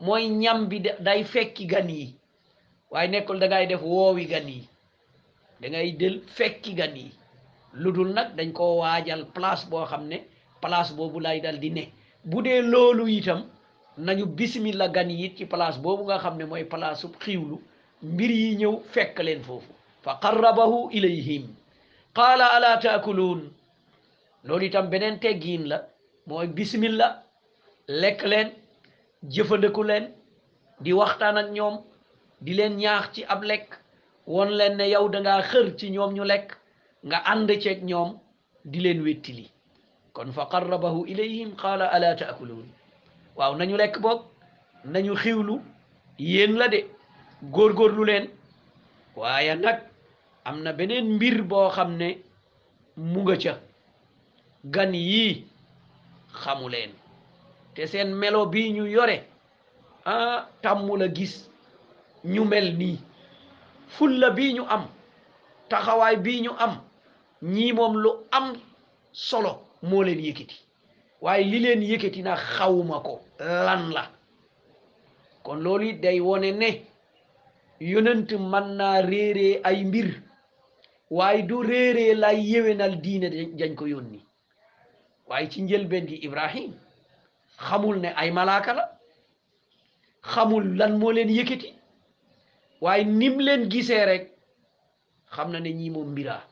mooy 0.00 0.28
ñam 0.28 0.68
bi 0.68 0.80
day 1.00 1.24
fekki 1.24 1.66
gan 1.66 1.88
yi 1.88 2.14
waaye 2.90 3.08
nekkul 3.10 3.38
dangay 3.40 3.66
def 3.66 3.80
woowi 3.82 4.26
gan 4.26 4.48
yi 4.48 4.68
da 5.60 5.68
ngay 5.68 5.92
del 5.92 6.20
fekki 6.26 6.74
gan 6.74 6.96
yi 6.96 7.10
lu 7.72 7.92
dul 7.92 8.10
nag 8.14 8.28
dañ 8.36 8.52
koo 8.52 8.76
waajal 8.80 9.24
place 9.34 9.64
boo 9.70 9.84
xam 9.86 10.04
ne 10.08 10.18
place 10.60 10.92
boobu 10.96 11.20
lay 11.20 11.40
dal 11.40 11.58
di 11.58 11.70
ne 11.70 11.92
bu 12.24 12.42
dee 12.42 12.60
loolu 12.72 13.08
itam 13.08 13.40
nañu 13.98 14.26
bismillah 14.38 14.88
gan 14.92 15.10
yi 15.10 15.34
ci 15.36 15.44
place 15.46 15.78
boobu 15.82 16.04
nga 16.04 16.18
xam 16.18 16.36
ne 16.38 16.44
mooy 16.44 16.64
place 16.64 17.00
su 17.00 17.08
xiiwlu 17.18 17.56
mbir 18.02 18.30
yi 18.30 18.56
ñëw 18.56 18.74
fekk 18.92 19.18
leen 19.22 19.42
foofu 19.42 19.72
fa 20.04 20.18
qarrabahu 20.22 20.78
ilayhim 20.96 21.44
qaala 22.16 22.46
ala 22.56 22.76
taakuluun 22.80 23.40
loolu 24.44 24.64
itam 24.66 24.86
beneen 24.92 25.18
teggiin 25.20 25.64
la 25.70 25.78
mooy 26.26 26.46
bismillah 26.46 27.12
lekk 28.02 28.22
leen 28.32 28.48
jëfandiku 29.32 29.82
leen 29.90 30.04
di 30.84 30.90
waxtaan 30.98 31.36
ak 31.42 31.48
ñoom 31.56 31.76
di 32.44 32.52
leen 32.58 32.74
ñaax 32.82 33.04
ci 33.14 33.20
ab 33.34 33.40
lekk 33.50 33.68
won 34.34 34.50
leen 34.58 34.74
ne 34.76 34.84
yow 34.92 35.06
danga 35.12 35.34
xër 35.50 35.66
ci 35.78 35.86
ñoom 35.94 36.10
ñu 36.16 36.24
lekk 36.32 36.46
nga 37.06 37.18
ànd 37.32 37.48
ceeg 37.62 37.80
ñoom 37.90 38.10
di 38.70 38.78
leen 38.84 39.00
wettili 39.06 39.46
kon 40.14 40.32
fa 40.36 40.44
qarrabahu 40.52 41.00
ilayhim 41.12 41.50
qaala 41.60 41.86
ala 41.94 42.08
taakuluun 42.20 42.68
waaw 43.38 43.52
nañu 43.58 43.76
lekk 43.82 43.94
boog 44.04 44.20
nañu 44.92 45.12
xiwlu 45.22 45.54
yéen 46.32 46.52
la 46.60 46.66
de 46.74 46.80
góorgóorlu 47.54 48.02
leen 48.10 48.24
waaye 49.18 49.52
nag 49.64 49.78
am 50.48 50.56
na 50.64 50.70
beneen 50.78 51.06
mbir 51.16 51.36
boo 51.50 51.68
xam 51.76 51.90
ne 52.00 52.08
mu 53.12 53.20
ca 53.42 53.52
gan 54.74 54.92
yii 55.10 55.32
xamu 56.42 56.68
leen 56.74 56.92
te 57.76 57.82
seen 57.92 58.10
melo 58.20 58.40
bii 58.52 58.68
ñu 58.76 58.84
yore 58.94 59.18
ah 60.14 60.40
tàmmul 60.62 61.04
gis 61.16 61.34
ñu 62.34 62.42
mel 62.50 62.68
nii 62.80 62.98
fulla 63.94 64.28
bii 64.36 64.52
ñu 64.56 64.62
am 64.74 64.84
taxawaay 65.70 66.16
bii 66.24 66.42
ñu 66.44 66.50
am 66.64 66.74
ñii 67.54 67.72
moom 67.76 67.94
lu 68.02 68.10
am 68.38 68.46
solo 69.28 69.50
moolen 69.88 70.14
leen 70.18 70.24
yëkkati 70.28 70.58
waaye 71.24 71.44
li 71.50 71.58
leen 71.64 71.82
yëkkati 71.90 72.20
na 72.26 72.34
xawma 72.54 72.96
ko 73.06 73.14
lan 73.66 73.82
kon 75.44 75.56
loolu 75.64 75.84
it 75.92 76.00
day 76.00 76.18
wone 76.26 76.50
ne 76.60 76.70
yonent 77.92 78.28
mën 78.50 78.66
naa 78.78 78.98
réeree 79.10 79.60
ay 79.68 79.78
mbir 79.84 80.08
waaye 81.18 81.42
du 81.48 81.54
réeree 81.70 82.14
lay 82.22 82.38
yéwénal 82.50 83.00
diine 83.04 83.28
dañ 83.60 83.72
ko 83.78 83.84
yónni 83.86 84.20
waaye 85.28 85.48
ci 85.50 85.62
njëlbeen 85.62 86.06
gi 86.08 86.16
Ibrahim 86.26 86.72
xamul 87.56 88.00
ne 88.00 88.08
ay 88.16 88.30
malaaka 88.30 88.72
la 88.74 88.88
xamul 90.22 90.76
lan 90.78 90.98
moo 90.98 91.10
leen 91.12 91.30
yëkkati 91.30 91.72
waaye 92.80 93.04
nim 93.04 93.38
leen 93.40 93.68
gisee 93.70 94.04
rek 94.04 94.24
xam 95.34 95.50
na 95.50 95.60
ne 95.60 95.70
ñii 95.72 95.90
moom 95.90 96.08
mbiraa 96.10 96.42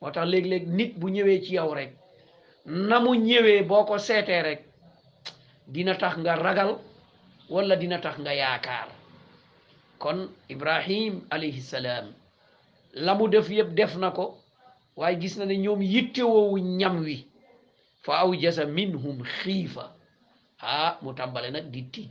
moo 0.00 0.10
tax 0.14 0.26
léeg-léeg 0.30 0.64
nit 0.76 0.92
bu 0.98 1.06
ñëwee 1.14 1.42
ci 1.44 1.52
yow 1.56 1.70
rek 1.74 1.90
na 2.88 2.96
mu 3.04 3.12
ñëwee 3.14 3.62
boo 3.68 3.84
ko 3.88 3.98
seetee 3.98 4.42
rek 4.46 4.60
dina 5.72 5.94
tax 5.96 6.14
nga 6.18 6.34
ragal 6.36 6.70
wala 7.48 7.74
dina 7.76 7.98
tax 7.98 8.16
nga 8.20 8.32
yaakaar 8.40 8.88
kon 10.02 10.18
Ibrahim 10.48 11.14
alayhi 11.30 11.60
salaam 11.62 12.06
la 12.92 13.12
mu 13.14 13.28
def 13.28 13.48
yëpp 13.50 13.74
def 13.74 13.96
na 13.96 14.10
ko 14.10 14.26
waaye 14.96 15.18
gis 15.20 15.36
na 15.38 15.44
ne 15.46 15.56
ñoom 15.56 15.82
yittewoowu 15.82 16.56
ñam 16.78 16.96
wi 17.04 17.16
fa 18.02 18.12
awjasa 18.24 18.64
minhum 18.66 19.18
xiifa 19.36 19.82
ah 20.60 20.98
mu 21.02 21.14
tàmbale 21.14 21.50
nag 21.50 21.70
di 21.72 21.82
tiit 21.92 22.10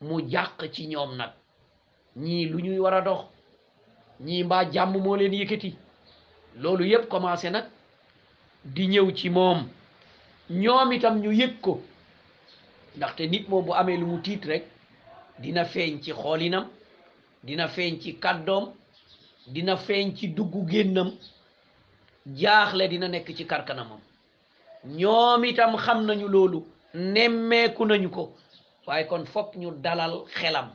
mu 0.00 0.20
jàq 0.30 0.70
ci 0.72 0.86
ñoom 0.86 1.16
nag 1.16 1.32
ñii 2.16 2.48
lu 2.48 2.58
ñuy 2.60 2.78
war 2.80 2.94
a 2.94 3.00
dox 3.00 3.20
ñii 4.20 4.44
mbaa 4.44 4.70
jàmm 4.72 4.96
moo 5.02 5.16
leen 5.16 5.34
yëkkati 5.34 5.76
loolu 6.56 6.84
yëpp 6.84 7.08
commencé 7.08 7.50
nag 7.50 7.64
di 8.64 8.86
ñëw 8.88 9.10
ci 9.16 9.28
moom 9.30 9.68
ñoom 10.50 10.92
itam 10.92 11.20
ñu 11.20 11.30
yëg 11.32 11.60
ko 11.60 11.82
ndaxte 12.96 13.20
nit 13.26 13.48
moom 13.48 13.64
bu 13.66 13.72
amee 13.74 13.96
lu 13.98 14.06
mu 14.06 14.20
tiit 14.22 14.44
rek 14.44 14.64
dina 15.42 15.64
feeñ 15.64 16.00
ci 16.02 16.12
xoolinam 16.12 16.66
dina 17.44 17.68
feeñ 17.68 18.00
ci 18.00 18.14
kàddoom 18.18 18.72
dina 19.46 19.76
feeñ 19.76 20.14
ci 20.16 20.28
duggu 20.28 20.66
génnam 20.70 21.10
jaaxle 22.26 22.88
dina 22.88 23.08
nekk 23.08 23.34
ci 23.36 23.46
karkanamam 23.46 24.00
ñoom 24.84 25.44
itam 25.44 25.76
xam 25.76 26.06
nañu 26.06 26.28
loolu 26.28 26.66
nemmeeku 26.94 27.84
nañu 27.86 28.10
ko 28.10 28.24
waaye 28.86 29.06
kon 29.06 29.24
fokk 29.26 29.52
ñu 29.60 29.70
dalal 29.82 30.14
xelam 30.38 30.68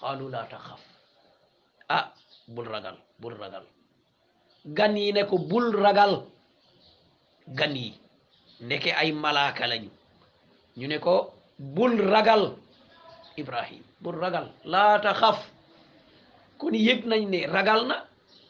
qaalu 0.00 0.28
laa 0.32 0.46
taxaf 0.50 0.82
ah 1.88 2.14
bul 2.48 2.66
ragal 2.72 2.96
bul 3.20 3.34
ragal 3.42 3.64
gan 4.76 4.96
yi 4.96 5.12
ne 5.12 5.24
ko 5.24 5.38
bul 5.38 5.72
ragal 5.82 6.14
gan 7.58 7.74
yi 7.76 7.98
ndeke 8.64 8.90
ay 9.00 9.12
malaaka 9.12 9.64
ñu 10.78 10.86
ne 10.88 10.98
ko 10.98 11.32
bul 11.58 11.94
ragal 12.12 12.44
ibrahim 13.36 13.82
bul 14.00 14.16
ragal 14.22 14.46
laa 14.64 15.14
xaf 15.20 15.38
kon 16.58 16.72
yëg 16.74 17.04
nañ 17.06 17.22
ne 17.30 17.46
ragal 17.46 17.86
na 17.86 17.96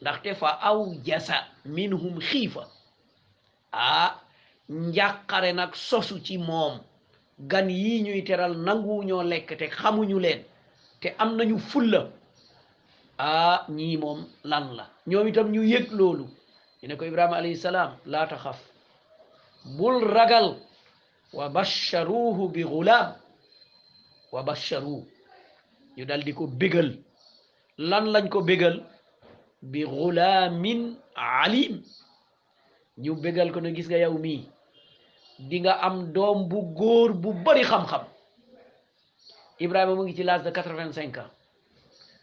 ndaxte 0.01 0.31
fa 0.41 0.49
aw 0.69 0.79
jasa 1.07 1.39
minhum 1.65 2.21
xiifa 2.29 2.63
ah 3.73 4.13
njàqare 4.69 5.53
nag 5.53 5.75
sosu 5.77 6.19
ci 6.25 6.39
moom 6.39 6.81
gan 7.39 7.69
yii 7.71 8.03
ñuy 8.03 8.25
teral 8.25 8.53
nanguwu 8.59 9.05
ñoo 9.05 9.23
lekk 9.23 9.57
te 9.59 9.67
xamuñu 9.71 10.19
leen 10.19 10.43
te 11.01 11.09
am 11.19 11.37
nañu 11.37 11.59
fulla 11.59 12.11
ah 13.19 13.67
ñii 13.69 13.97
moom 13.97 14.27
lan 14.45 14.75
la 14.77 14.85
ñoom 15.07 15.29
itam 15.29 15.49
ñu 15.53 15.63
yëg 15.63 15.87
loolu 15.99 16.25
ñu 16.83 16.89
ne 16.89 16.97
ko 16.97 17.05
ibrahima 17.05 17.37
alayhi 17.37 17.57
salaam 17.57 17.97
laa 18.07 18.27
taxaf 18.29 18.59
bul 19.77 20.01
ragal 20.05 20.57
wa 21.33 21.49
basharuhu 21.49 22.49
bi 22.53 22.63
gulaam 22.65 23.15
wa 24.33 24.43
basharuhu 24.43 25.07
ñu 25.97 26.05
daldi 26.05 26.33
ko 26.35 26.47
bégal 26.47 26.99
lan 27.79 28.05
lañ 28.13 28.29
ko 28.29 28.43
bégal 28.43 28.83
bi 29.63 29.85
gulaamin 29.85 30.97
alim 31.15 31.83
ñu 32.99 33.15
bégal 33.15 33.53
ko 33.53 33.61
ne 33.61 33.73
gis 33.75 33.87
nga 33.89 33.99
yow 33.99 34.19
mii 34.19 34.49
di 35.39 35.61
nga 35.61 35.81
am 35.85 36.13
doom 36.13 36.49
bu 36.49 36.73
góor 36.73 37.13
bu 37.13 37.33
bari 37.45 37.63
xam-xam 37.65 38.05
Ibrahima 39.61 39.95
mu 39.95 40.03
ngi 40.05 40.15
ci 40.17 40.23
l'âge 40.23 40.45
de 40.45 40.51
quatre-vingt-cinq 40.53 41.17
ans 41.19 41.31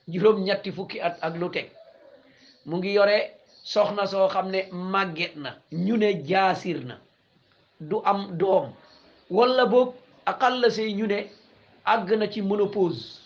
juróom-ñetti 0.08 0.72
fukki 0.74 1.00
at 1.00 1.18
ak 1.22 1.36
lu 1.38 1.50
teg 1.52 1.70
mu 2.66 2.78
ngi 2.78 2.90
yore 2.94 3.32
soxna 3.64 4.06
soo 4.08 4.28
xam 4.30 4.50
ne 4.50 4.66
màgget 4.72 5.36
na 5.36 5.58
ñu 5.72 5.98
ne 5.98 6.24
jaasir 6.26 6.86
na 6.86 6.98
du 7.80 8.02
am 8.04 8.38
doom 8.38 8.74
wala 9.30 9.66
boog 9.66 9.94
aqalla 10.26 10.70
say 10.72 10.94
ñu 10.94 11.08
ne 11.08 11.30
àgg 11.86 12.10
na 12.18 12.28
ci 12.32 12.42
ménopause 12.42 13.20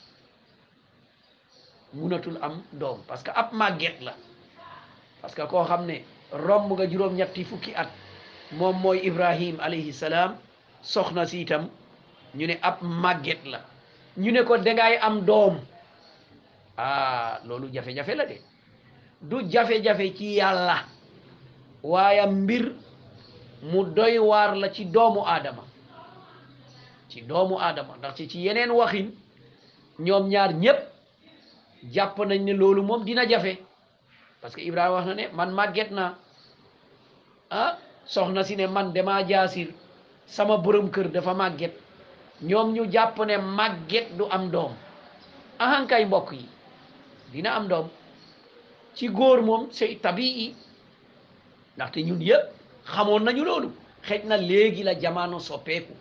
munatul 1.93 2.37
am 2.41 2.61
doom 2.73 2.99
parce 3.07 3.23
que 3.23 3.31
ab 3.31 3.53
màgget 3.53 3.99
la 4.01 4.15
parce 5.21 5.33
que 5.33 5.47
koo 5.47 5.63
xam 5.63 5.85
ne 5.85 6.01
romb 6.31 6.71
nga 6.73 6.83
juróom-ñetti 6.87 7.43
fukki 7.45 7.73
at 7.75 7.87
Momo 8.55 8.79
moy 8.95 8.99
ibrahim 9.03 9.59
alayhi 9.59 9.91
salam 9.93 10.37
soxna 10.81 11.25
si 11.27 11.41
itam 11.43 11.67
ñu 12.35 12.47
ne 12.47 12.57
ab 12.61 12.77
magget 12.81 13.39
la 13.45 13.59
ñu 14.17 14.31
ne 14.31 14.43
ko 14.43 14.55
ngay 14.57 14.95
am 14.97 15.25
dom 15.25 15.59
ah 16.77 17.39
lolu 17.45 17.67
jafe-jafe 17.73 18.15
la 18.15 18.25
dé 18.25 18.39
du 19.21 19.43
jafe-jafe 19.49 20.15
ci 20.17 20.35
yalla 20.39 20.85
yambir 21.83 22.71
mbir 22.71 22.73
mu 23.63 23.83
doy 23.93 24.17
war 24.19 24.55
la 24.55 24.69
ci 24.71 24.85
doomu 24.85 25.23
adama 25.25 25.63
ci 27.09 27.21
doomu 27.21 27.57
adama 27.59 27.97
ndax 27.97 28.15
ci 28.15 28.27
ci 28.29 28.39
yenen 28.39 28.71
waxin 28.71 29.11
ñom 29.99 30.27
ñaar 30.29 30.53
ñépp 30.53 30.79
japp 31.91 32.17
nañ 32.19 32.43
ne 32.45 32.53
lolu 32.53 32.81
mom 32.83 33.03
dina 33.03 33.27
jafé 33.27 33.61
parce 34.41 34.55
que 34.55 34.61
ibrahim 34.61 34.93
wax 34.93 35.05
na 35.05 35.13
ne 35.15 35.23
man 35.35 35.51
magget 35.53 35.91
na, 35.91 36.15
ah 37.49 37.77
soxna 38.07 38.41
si 38.47 38.55
ne 38.55 38.65
man 38.75 38.91
damaa 38.95 39.21
jaasir 39.29 39.67
sama 40.35 40.55
borom 40.63 40.87
kër 40.93 41.07
dafa 41.15 41.33
màgget 41.41 41.73
ñoom 42.47 42.69
ñu 42.75 42.83
jàpp 42.93 43.17
ne 43.25 43.35
màgget 43.57 44.07
du 44.17 44.23
am 44.35 44.43
doom 44.53 44.73
ahankay 45.59 46.05
mbokk 46.05 46.29
yi 46.39 46.45
dina 47.31 47.49
am 47.57 47.67
doom 47.71 47.87
ci 48.95 49.05
góor 49.17 49.41
moom 49.47 49.63
c'est 49.77 49.95
tabii 50.03 50.55
ndaxte 51.75 51.99
ñun 52.07 52.21
yëpp 52.29 52.45
xamoon 52.91 53.23
nañu 53.25 53.43
loolu 53.49 53.69
xëj 54.07 54.21
na 54.25 54.35
léegi 54.37 54.83
la 54.83 54.93
jamaano 55.01 55.37
soppeeku 55.39 55.93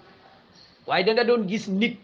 waaye 0.86 1.04
danga 1.06 1.24
doon 1.24 1.42
gis 1.50 1.66
nit 1.80 1.96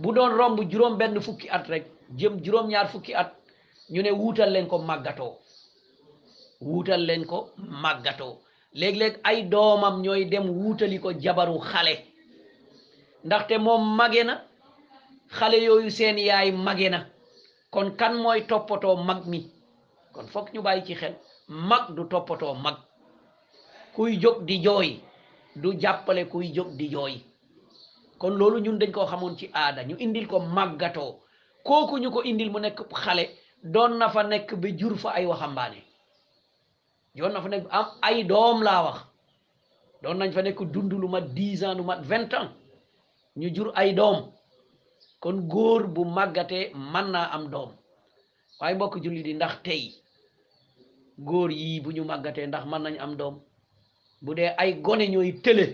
bu 0.00 0.12
doon 0.12 0.36
romb 0.38 0.58
juróom 0.70 0.94
benn 1.00 1.18
fukki 1.26 1.48
at 1.56 1.64
rek 1.72 1.84
jëm 2.18 2.34
juróom 2.44 2.68
ñaar 2.68 2.88
fukki 2.92 3.12
at 3.14 3.30
ñu 3.92 4.00
ne 4.02 4.10
wuutal 4.10 4.50
leen 4.52 4.66
ko 4.68 4.78
màggatoo 4.88 5.34
wuutal 6.64 7.00
leen 7.08 7.24
ko 7.30 7.38
màggatoo 7.56 8.36
léeg-léeg 8.78 9.14
ay 9.24 9.42
doomam 9.52 10.02
ñooy 10.02 10.24
dem 10.30 10.44
wuutali 10.58 10.98
ko 11.02 11.08
jabaru 11.22 11.58
xale 11.70 11.94
ndaxte 13.26 13.56
moom 13.64 13.84
mage 13.98 14.22
na 14.28 14.34
xale 15.36 15.56
yooyu 15.66 15.88
seen 15.96 16.18
yaay 16.28 16.50
mage 16.66 16.88
na 16.94 16.98
kon 17.74 17.88
kan 18.00 18.14
mooy 18.22 18.40
toppatoo 18.50 18.96
mag 19.08 19.20
mi 19.30 19.40
kon 20.14 20.26
foog 20.32 20.46
ñu 20.54 20.60
bàyyi 20.66 20.82
ci 20.86 20.94
xel 21.00 21.14
mag 21.68 21.84
du 21.96 22.02
toppatoo 22.12 22.54
mag 22.64 22.76
kuy 23.94 24.12
jog 24.22 24.36
di 24.48 24.56
jooy 24.64 24.88
du 25.62 25.68
jàppale 25.82 26.22
kuy 26.32 26.46
jog 26.56 26.68
di 26.78 26.86
jooy 26.94 27.14
kon 28.20 28.34
loolu 28.38 28.58
ñun 28.64 28.78
dañ 28.80 28.90
koo 28.94 29.06
xamoon 29.10 29.36
ci 29.38 29.46
aada 29.62 29.80
ñu 29.88 29.94
indil 30.04 30.26
ko 30.30 30.36
màggatoo 30.56 31.10
kooku 31.66 31.94
ñu 32.02 32.08
ko 32.14 32.20
indil 32.30 32.50
mu 32.52 32.58
nekk 32.60 32.78
xale 33.02 33.24
doon 33.74 33.92
na 33.98 34.06
fa 34.14 34.22
nekk 34.22 34.48
ba 34.62 34.68
jur 34.78 34.94
fa 35.02 35.10
ay 35.16 35.26
waxambaane 35.30 35.78
yoon 37.16 37.32
na 37.32 37.42
fa 37.42 37.48
nekk 37.48 37.66
am 37.78 37.86
ay 38.08 38.16
doom 38.30 38.58
laa 38.66 38.80
wax 38.86 38.98
doon 40.02 40.16
nañ 40.18 40.30
fa 40.36 40.42
nekk 40.42 40.60
dund 40.72 40.92
lu 41.02 41.08
mat 41.14 41.24
dix 41.36 41.62
ans 41.66 41.76
lu 41.78 41.84
mat 41.90 42.00
vingt 42.10 42.32
ans 42.40 42.50
ñu 43.38 43.48
jur 43.56 43.68
ay 43.80 43.90
doom 43.98 44.18
kon 45.22 45.36
góor 45.52 45.82
bu 45.94 46.02
màggatee 46.16 46.66
mën 46.92 47.06
naa 47.14 47.28
am 47.36 47.44
doom 47.52 47.70
waaye 48.60 48.76
bokk 48.80 48.94
julli 49.04 49.22
di 49.26 49.32
ndax 49.34 49.54
tey 49.64 49.82
góor 51.28 51.50
yii 51.60 51.80
bu 51.84 51.90
ñu 51.94 52.04
màggatee 52.10 52.46
ndax 52.46 52.64
mën 52.70 52.82
nañ 52.84 52.96
am 53.04 53.12
doom 53.20 53.36
bu 54.24 54.34
dee 54.38 54.50
ay 54.60 54.70
gone 54.84 55.06
ñooy 55.12 55.30
tële 55.44 55.64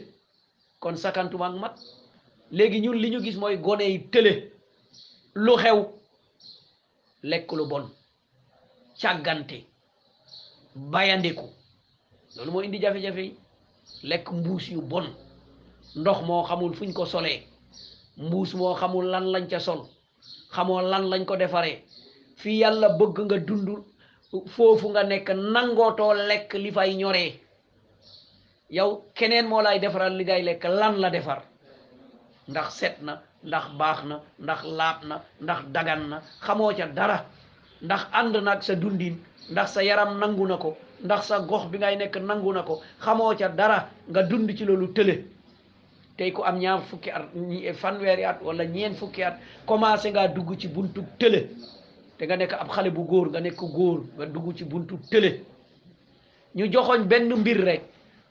kon 0.80 0.96
sakantuma 1.02 1.46
ak 1.48 1.56
mat 1.62 1.74
léegi 2.56 2.80
ñun 2.82 2.98
li 3.02 3.10
ñu 3.10 3.20
gis 3.24 3.36
mooy 3.40 3.56
gone 3.66 3.84
yi 3.92 3.98
tële 4.12 4.32
lu 5.44 5.52
xew 5.62 5.78
lekk 7.30 7.50
lu 7.58 7.64
bon 7.70 7.84
càggante 9.00 9.58
bayandiku 10.76 11.48
loolu 12.36 12.50
moo 12.50 12.62
indi 12.62 12.78
jafe-jafe 12.80 13.34
lekk 14.02 14.26
mbuus 14.32 14.68
yu 14.70 14.80
bon 14.80 15.06
ndox 16.00 16.18
moo 16.26 16.42
xamul 16.48 16.72
fuñ 16.78 16.92
ko 16.92 17.04
solee 17.06 17.46
mbuus 18.16 18.54
moo 18.54 18.74
xamul 18.74 19.06
lan 19.06 19.24
lañ 19.32 19.46
ca 19.50 19.58
sol 19.60 19.80
xamoo 20.52 20.80
lan 20.80 21.08
lañ 21.10 21.24
ko 21.24 21.36
defaree 21.36 21.82
fii 22.36 22.58
yàlla 22.60 22.88
bëgg 22.98 23.16
nga 23.24 23.38
dund 23.46 23.68
foofu 24.54 24.86
nga 24.90 25.02
nekk 25.04 25.28
nangootoo 25.52 26.14
lekk 26.28 26.52
li 26.54 26.70
fay 26.72 26.94
ñoree 26.94 27.30
yow 28.70 28.90
keneen 29.16 29.46
moo 29.48 29.62
lay 29.62 29.78
defaral 29.80 30.12
li 30.16 30.24
ngay 30.24 30.42
lekk 30.42 30.64
lan 30.64 30.94
la 31.02 31.10
defar 31.10 31.40
ndax 32.48 32.68
set 32.78 32.96
na 33.06 33.12
ndax 33.48 33.66
baax 33.78 33.98
na 34.08 34.16
ndax 34.44 34.60
laab 34.78 34.98
na 35.08 35.16
ndax 35.44 35.60
dagan 35.74 36.02
na 36.10 36.16
xamoo 36.44 36.72
ca 36.78 36.86
dara 36.86 37.26
ndax 37.84 38.02
ànd 38.12 38.36
nag 38.36 38.60
sa 38.62 38.74
dundin 38.74 39.18
ndax 39.50 39.72
sa 39.74 39.82
yaram 39.82 40.18
nangu 40.18 40.46
na 40.46 40.56
ko 40.56 40.76
ndax 41.04 41.26
sa 41.26 41.38
gox 41.40 41.66
bi 41.70 41.78
ngay 41.78 41.96
nekk 41.96 42.16
nangu 42.20 42.52
na 42.52 42.62
ko 42.62 42.80
xamoo 43.00 43.34
ca 43.36 43.48
dara 43.48 43.90
nga 44.10 44.22
dund 44.22 44.56
ci 44.58 44.64
loolu 44.64 44.92
tële 44.94 45.24
tey 46.16 46.32
ku 46.32 46.42
am 46.42 46.58
ñaar 46.58 46.82
fukki 46.82 47.10
at 47.10 47.22
fanweeri 47.76 48.24
at 48.24 48.38
wala 48.42 48.64
ñeen 48.64 48.94
fukki 48.94 49.22
at 49.22 49.38
commencé 49.66 50.10
nga 50.10 50.28
dugg 50.28 50.58
ci 50.58 50.68
buntu 50.68 51.02
tële 51.18 51.48
te 52.18 52.24
nga 52.26 52.36
nekk 52.36 52.52
ab 52.52 52.68
xale 52.68 52.90
bu 52.90 53.04
góor 53.04 53.28
nga 53.30 53.40
nekk 53.40 53.56
góor 53.58 54.00
nga 54.16 54.26
dugg 54.26 54.56
ci 54.56 54.64
buntu 54.64 54.98
tële 55.10 55.40
ñu 56.54 56.64
joxoñ 56.72 57.04
benn 57.08 57.34
mbir 57.34 57.64
rek 57.64 57.82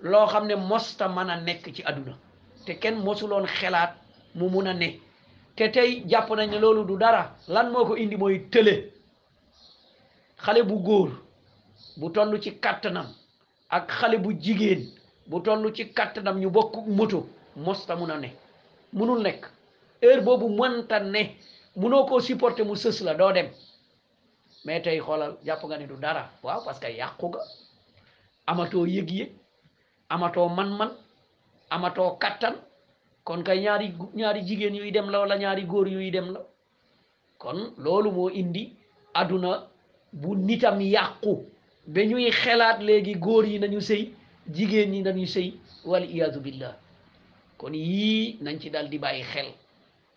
loo 0.02 0.28
xam 0.28 0.48
ne 0.48 0.56
mosta 0.56 1.08
mën 1.08 1.30
a 1.30 1.36
nekk 1.42 1.74
ci 1.76 1.84
àdduna 1.84 2.18
te 2.66 2.80
kenn 2.80 3.04
mosuloon 3.04 3.46
xelaat 3.48 3.92
mu 4.36 4.50
mun 4.50 4.68
a 4.68 4.74
ne 4.74 5.00
te 5.56 5.68
tey 5.72 6.04
jàpp 6.08 6.30
nañ 6.30 6.60
loolu 6.60 6.86
du 6.86 6.98
dara 6.98 7.36
lan 7.48 7.70
moo 7.72 7.86
ko 7.86 7.96
indi 7.96 8.16
mooy 8.18 8.50
tële 8.52 9.01
xale 10.46 10.64
bu 10.70 10.76
góor 10.78 11.10
bu 11.98 12.10
toll 12.14 12.40
ci 12.42 12.52
kattanam 12.62 13.06
ak 13.70 13.90
xale 13.92 14.18
bu 14.24 14.34
jigéen 14.34 14.86
bu 15.28 15.40
toll 15.40 15.74
ci 15.74 15.94
kattanam 15.94 16.40
ñu 16.40 16.50
bokk 16.50 16.74
moto 16.88 17.26
mosta 17.56 17.96
mun 17.96 18.12
a 18.12 18.18
ne 18.18 18.30
munul 18.94 19.22
nekk 19.24 19.46
heure 20.02 20.22
boobu 20.22 20.50
mënta 20.50 21.00
ne 21.00 21.36
munoo 21.76 22.06
ko 22.06 22.20
supporter 22.20 22.66
mu 22.66 22.76
sës 22.76 23.02
la 23.04 23.14
doo 23.14 23.32
dem 23.32 23.50
mais 24.66 24.82
tey 24.82 25.00
xoolal 25.00 25.38
jàpp 25.46 25.64
nga 25.64 25.78
ne 25.78 25.88
du 25.88 25.96
dara 26.02 26.30
waaw 26.44 26.62
parce 26.66 26.80
que 26.80 26.88
yàqu 26.92 27.26
nga 27.30 27.40
amatoo 28.46 28.86
yëg-yëg 28.86 29.30
amatoo 30.10 30.50
man-man 30.50 30.92
amatoo 31.70 32.18
kattan 32.20 32.56
kon 33.24 33.44
kay 33.44 33.60
ñaari 33.62 33.94
ñaari 34.16 34.48
jigéen 34.48 34.76
yuy 34.76 34.92
dem 34.92 35.10
la 35.10 35.20
wala 35.20 35.38
ñaari 35.38 35.64
góor 35.66 35.88
yuy 35.88 36.12
dem 36.12 36.32
la 36.34 36.40
kon 37.38 37.60
loolu 37.78 38.12
moo 38.12 38.30
indi 38.30 38.76
aduna 39.14 39.71
bu 40.14 40.36
nitam 40.48 40.82
yàqu 40.82 41.32
ba 41.88 42.02
ñuy 42.06 42.32
xelaat 42.32 42.80
léegi 42.86 43.14
góor 43.24 43.46
yi 43.46 43.60
nañu 43.60 43.80
sëy 43.82 44.04
jigéen 44.56 44.92
ñi 44.92 45.02
nañu 45.04 45.26
sëy 45.34 45.48
wal 45.90 46.04
iyaadu 46.06 46.40
billah 46.44 46.76
kon 47.58 47.74
yii 47.74 48.38
nañ 48.42 48.60
ci 48.62 48.70
dal 48.70 48.90
di 48.90 48.98
bàyyi 49.00 49.24
xel 49.24 49.48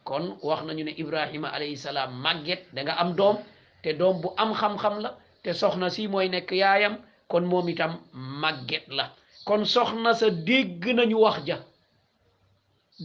kon 0.05 0.37
wax 0.43 0.63
nañu 0.65 0.85
ne 0.85 0.91
Ibrahima 0.97 1.49
alayhi 1.49 1.77
salaam 1.77 2.21
màgget 2.23 2.63
danga 2.75 2.93
am 2.93 3.15
doom 3.17 3.37
te 3.83 3.93
doom 3.93 4.21
bu 4.21 4.29
am 4.37 4.53
xam-xam 4.61 4.99
la 5.01 5.17
te 5.43 5.53
soxna 5.53 5.91
si 5.91 6.09
mooy 6.09 6.29
nekk 6.29 6.51
yaayam 6.53 6.97
kon 7.29 7.43
moom 7.47 7.69
itam 7.69 7.93
màgget 8.13 8.87
la 8.89 9.15
kon 9.45 9.65
soxna 9.65 10.13
sa 10.15 10.31
dégg 10.31 10.85
nañu 10.95 11.17
wax 11.19 11.39
ja 11.47 11.57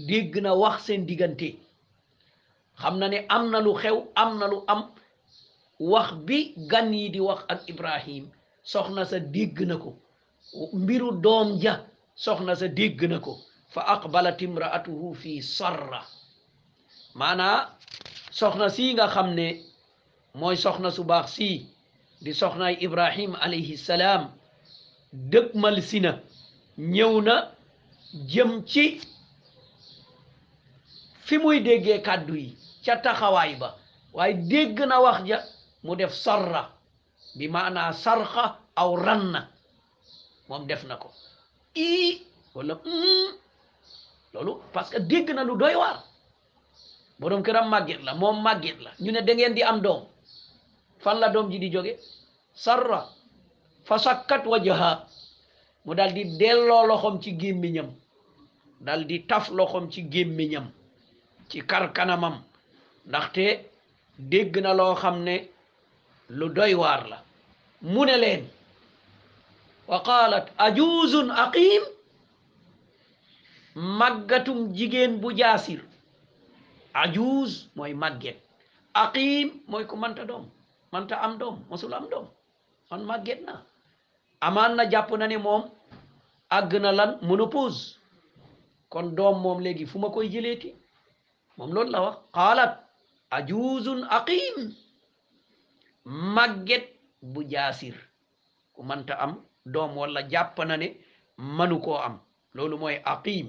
dégg 0.08 0.36
na 0.42 0.54
wax 0.56 0.82
seen 0.86 1.06
diggante 1.06 1.50
xam 2.82 2.98
na 3.00 3.08
ne 3.08 3.26
am 3.30 3.50
na 3.52 3.60
lu 3.60 3.74
xew 3.74 3.98
am 4.16 4.40
na 4.40 4.48
lu 4.48 4.64
am 4.68 4.90
wax 5.80 6.14
bi 6.28 6.54
gan 6.68 6.94
yi 6.94 7.10
di 7.10 7.20
wax 7.20 7.44
ak 7.48 7.64
Ibrahim 7.68 8.30
soxna 8.64 9.06
sa 9.06 9.20
dégg 9.20 9.58
na 9.66 9.78
ko 9.80 9.96
mbiru 10.76 11.12
doom 11.24 11.60
ja 11.62 11.86
soxna 12.16 12.56
sa 12.56 12.68
dégg 12.68 13.00
na 13.08 13.20
ko 13.20 13.40
fa 13.72 13.82
aqbalat 13.82 14.42
imraatuhu 14.42 15.16
fi 15.16 15.42
sarra 15.42 16.04
maanaa 17.16 17.78
soxna 18.32 18.70
si 18.70 18.94
nga 18.94 19.08
xam 19.08 19.34
ne 19.36 19.64
mooy 20.34 20.56
soxna 20.58 20.92
su 20.92 21.04
baax 21.04 21.32
si 21.32 21.70
di 22.22 22.34
soxnaay 22.34 22.76
Ibrahim 22.82 23.36
alayhi 23.40 23.78
salaam 23.78 24.32
dëgmal 25.14 25.82
si 25.82 26.00
ñëw 26.80 27.14
na 27.24 27.36
jëm 28.32 28.64
ci 28.68 29.00
fi 31.26 31.38
muy 31.38 31.62
déggee 31.64 32.02
kàddu 32.04 32.36
yi 32.36 32.58
ca 32.86 32.96
taxawaay 32.98 33.56
ba 33.60 33.70
waaye 34.14 34.34
dégg 34.50 34.78
na 34.90 35.00
wax 35.00 35.24
ja 35.26 35.40
mu 35.84 35.96
def 36.00 36.14
sarra 36.26 36.62
bi 37.38 37.46
maanaa 37.56 37.92
sarxa 37.94 38.46
aw 38.80 38.90
ranna 39.06 39.42
moom 40.48 40.64
def 40.68 40.84
na 40.90 40.96
ko 41.02 41.10
ii 41.76 42.12
wala 42.56 42.74
mm, 42.86 43.32
loolu 44.34 44.52
parce 44.74 44.90
que 44.92 45.00
dégg 45.12 45.28
na 45.36 45.44
lu 45.44 45.56
doy 45.62 45.76
waar 45.82 45.98
borom 47.20 47.42
këram 47.46 47.68
màgget 47.74 48.02
la 48.08 48.12
moom 48.22 48.38
màgget 48.46 48.78
la 48.86 48.92
ñu 49.02 49.12
ne 49.12 49.22
da 49.28 49.34
di 49.58 49.64
am 49.70 49.80
doom 49.86 50.04
fan 51.04 51.18
la 51.22 51.28
doom 51.34 51.48
ji 51.52 51.58
di 51.64 51.70
jóge 51.74 51.94
sarra 52.64 53.02
fa 53.88 53.96
sakkat 54.06 54.44
wajaha 54.52 54.92
mu 55.86 55.92
dal 55.98 56.12
di 56.18 56.24
delloo 56.40 56.86
loxom 56.90 57.16
ci 57.24 57.32
gémmiñam 57.42 57.90
dal 58.86 59.02
di 59.10 59.18
taf 59.30 59.46
loxoom 59.58 59.86
ci 59.94 60.02
gémmiñam 60.14 60.66
ci 61.50 61.58
karkanamam 61.70 62.36
ndaxte 63.08 63.46
dégg 64.32 64.54
na 64.64 64.72
loo 64.80 64.96
xam 65.02 65.18
ne 65.28 65.36
lu 66.30 66.48
doy 66.56 66.74
waar 66.74 67.02
la 67.12 67.18
mu 67.92 68.02
ne 68.06 68.16
leen 68.24 68.44
wa 69.90 69.98
qaalat 70.08 70.46
ajuzun 70.68 71.28
aqim 71.44 71.84
màggatum 74.00 74.60
jigéen 74.78 75.14
bu 75.22 75.28
jaasir 75.40 75.82
ajuz 77.04 77.52
mooy 77.76 77.94
màgget 78.02 78.38
aqim 79.04 79.48
mooy 79.70 79.86
ku 79.90 79.96
manta 80.02 80.24
doom 80.30 80.46
manta 80.92 81.16
am 81.26 81.34
doom 81.42 81.56
mosul 81.70 81.94
am 81.98 82.06
doom 82.12 82.28
man 82.90 83.02
màgget 83.10 83.40
na 83.48 83.56
amaan 84.46 84.72
na 84.78 84.84
jàpp 84.92 85.10
na 85.20 85.26
ni 85.32 85.38
moom 85.46 85.64
àgg 86.58 86.72
na 86.84 86.92
lan 87.00 87.12
ménopause 87.28 87.82
kon 88.92 89.08
doom 89.18 89.36
moom 89.44 89.60
léegi 89.66 89.86
fu 89.92 89.98
ma 90.02 90.10
koy 90.14 90.28
jëleeti 90.34 90.70
moom 91.58 91.72
loolu 91.76 91.92
la 91.94 92.00
wax 92.06 92.18
qaalat 92.36 92.72
ajuzun 93.38 94.02
aqim 94.18 94.58
màgget 96.10 96.86
bu 97.22 97.44
jaasir 97.44 97.94
ku 98.74 98.84
mënta 98.84 99.14
am 99.24 99.34
doom 99.66 99.98
wala 99.98 100.22
jàpp 100.30 100.58
na 100.68 100.76
ne 100.78 100.88
manu 101.38 101.78
koo 101.86 101.98
am 102.08 102.16
loolu 102.56 102.78
mooy 102.80 102.96
aqim 103.12 103.48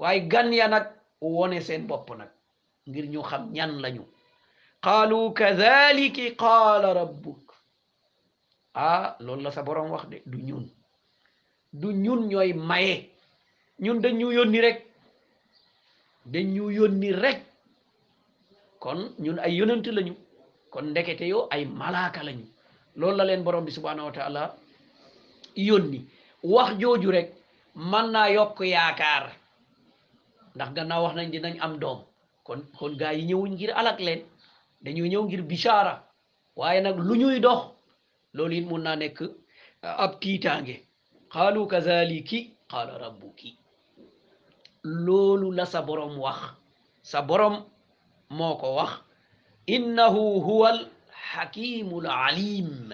waaye 0.00 0.28
gan 0.32 0.52
ya 0.52 0.66
nag 0.68 0.84
wone 1.20 1.60
seen 1.60 1.86
bopp 1.86 2.08
nag 2.18 2.30
ngir 2.88 3.04
ñu 3.12 3.20
xam 3.22 3.42
ñan 3.54 3.72
lañu 3.82 4.02
qaalu 4.84 5.18
kadhaliki 5.38 6.24
qaala 6.40 6.88
rabbuk 7.00 7.44
ah 8.74 9.04
loolu 9.24 9.42
la 9.44 9.50
sa 9.50 9.62
boroom 9.66 9.90
wax 9.92 10.04
de 10.10 10.16
du 10.30 10.38
ñun 10.48 10.66
du 11.80 11.88
ñun 12.04 12.20
ñooy 12.30 12.52
maye 12.68 12.94
ñun 13.82 14.00
dañ 14.02 14.14
ñu 14.18 14.32
yónni 14.36 14.60
rek 14.66 14.78
dañ 16.32 16.46
ñu 16.54 16.70
yónni 16.78 17.10
rek 17.22 17.40
kon 18.82 19.00
ñun 19.22 19.38
ay 19.44 19.52
yonent 19.58 19.86
lañu 19.96 20.14
kon 20.74 20.90
ndekete 20.90 21.24
yo 21.32 21.46
ay 21.54 21.62
malaaka 21.80 22.20
lañu 22.26 22.46
loolu 22.98 23.16
la 23.18 23.24
leen 23.28 23.42
borom 23.46 23.64
bi 23.64 23.70
subhanahu 23.78 24.06
wa 24.10 24.14
taala 24.18 24.40
yónni 25.68 25.98
wax 26.54 26.70
jooju 26.80 27.10
rek 27.16 27.28
mën 27.90 28.06
naa 28.14 28.26
yokk 28.36 28.58
yaakaar 28.74 29.24
ndax 30.54 30.70
gannaaw 30.76 31.02
wax 31.04 31.14
nañ 31.16 31.28
dinañ 31.32 31.56
am 31.64 31.74
doom 31.82 31.98
kon 32.46 32.60
kon 32.78 32.92
gaa 33.00 33.12
yi 33.16 33.22
ñëwuñ 33.28 33.52
ngir 33.54 33.70
alak 33.78 33.98
leen 34.06 34.20
dañuy 34.82 35.08
ñëw 35.12 35.22
ngir 35.24 35.42
bichara 35.50 35.94
waaye 36.58 36.80
nag 36.80 36.96
lu 37.06 37.14
ñuy 37.20 37.38
dox 37.44 37.60
loolu 38.36 38.54
it 38.58 38.66
mun 38.70 38.82
na 38.84 38.92
nekk 39.02 39.18
ah, 39.86 39.96
ab 40.04 40.12
tiitaange 40.20 40.74
qaalu 41.32 41.62
kazaliki 41.70 42.38
qaala 42.70 43.08
ki 43.38 43.50
loolu 45.04 45.46
la 45.58 45.64
sa 45.72 45.80
borom 45.86 46.14
wax 46.24 46.38
sa 47.10 47.18
borom 47.28 47.56
moo 48.36 48.54
ko 48.60 48.68
wax 48.78 48.92
innahu 49.66 50.40
huwal 50.44 50.86
hakimul 51.34 52.04
alim 52.04 52.92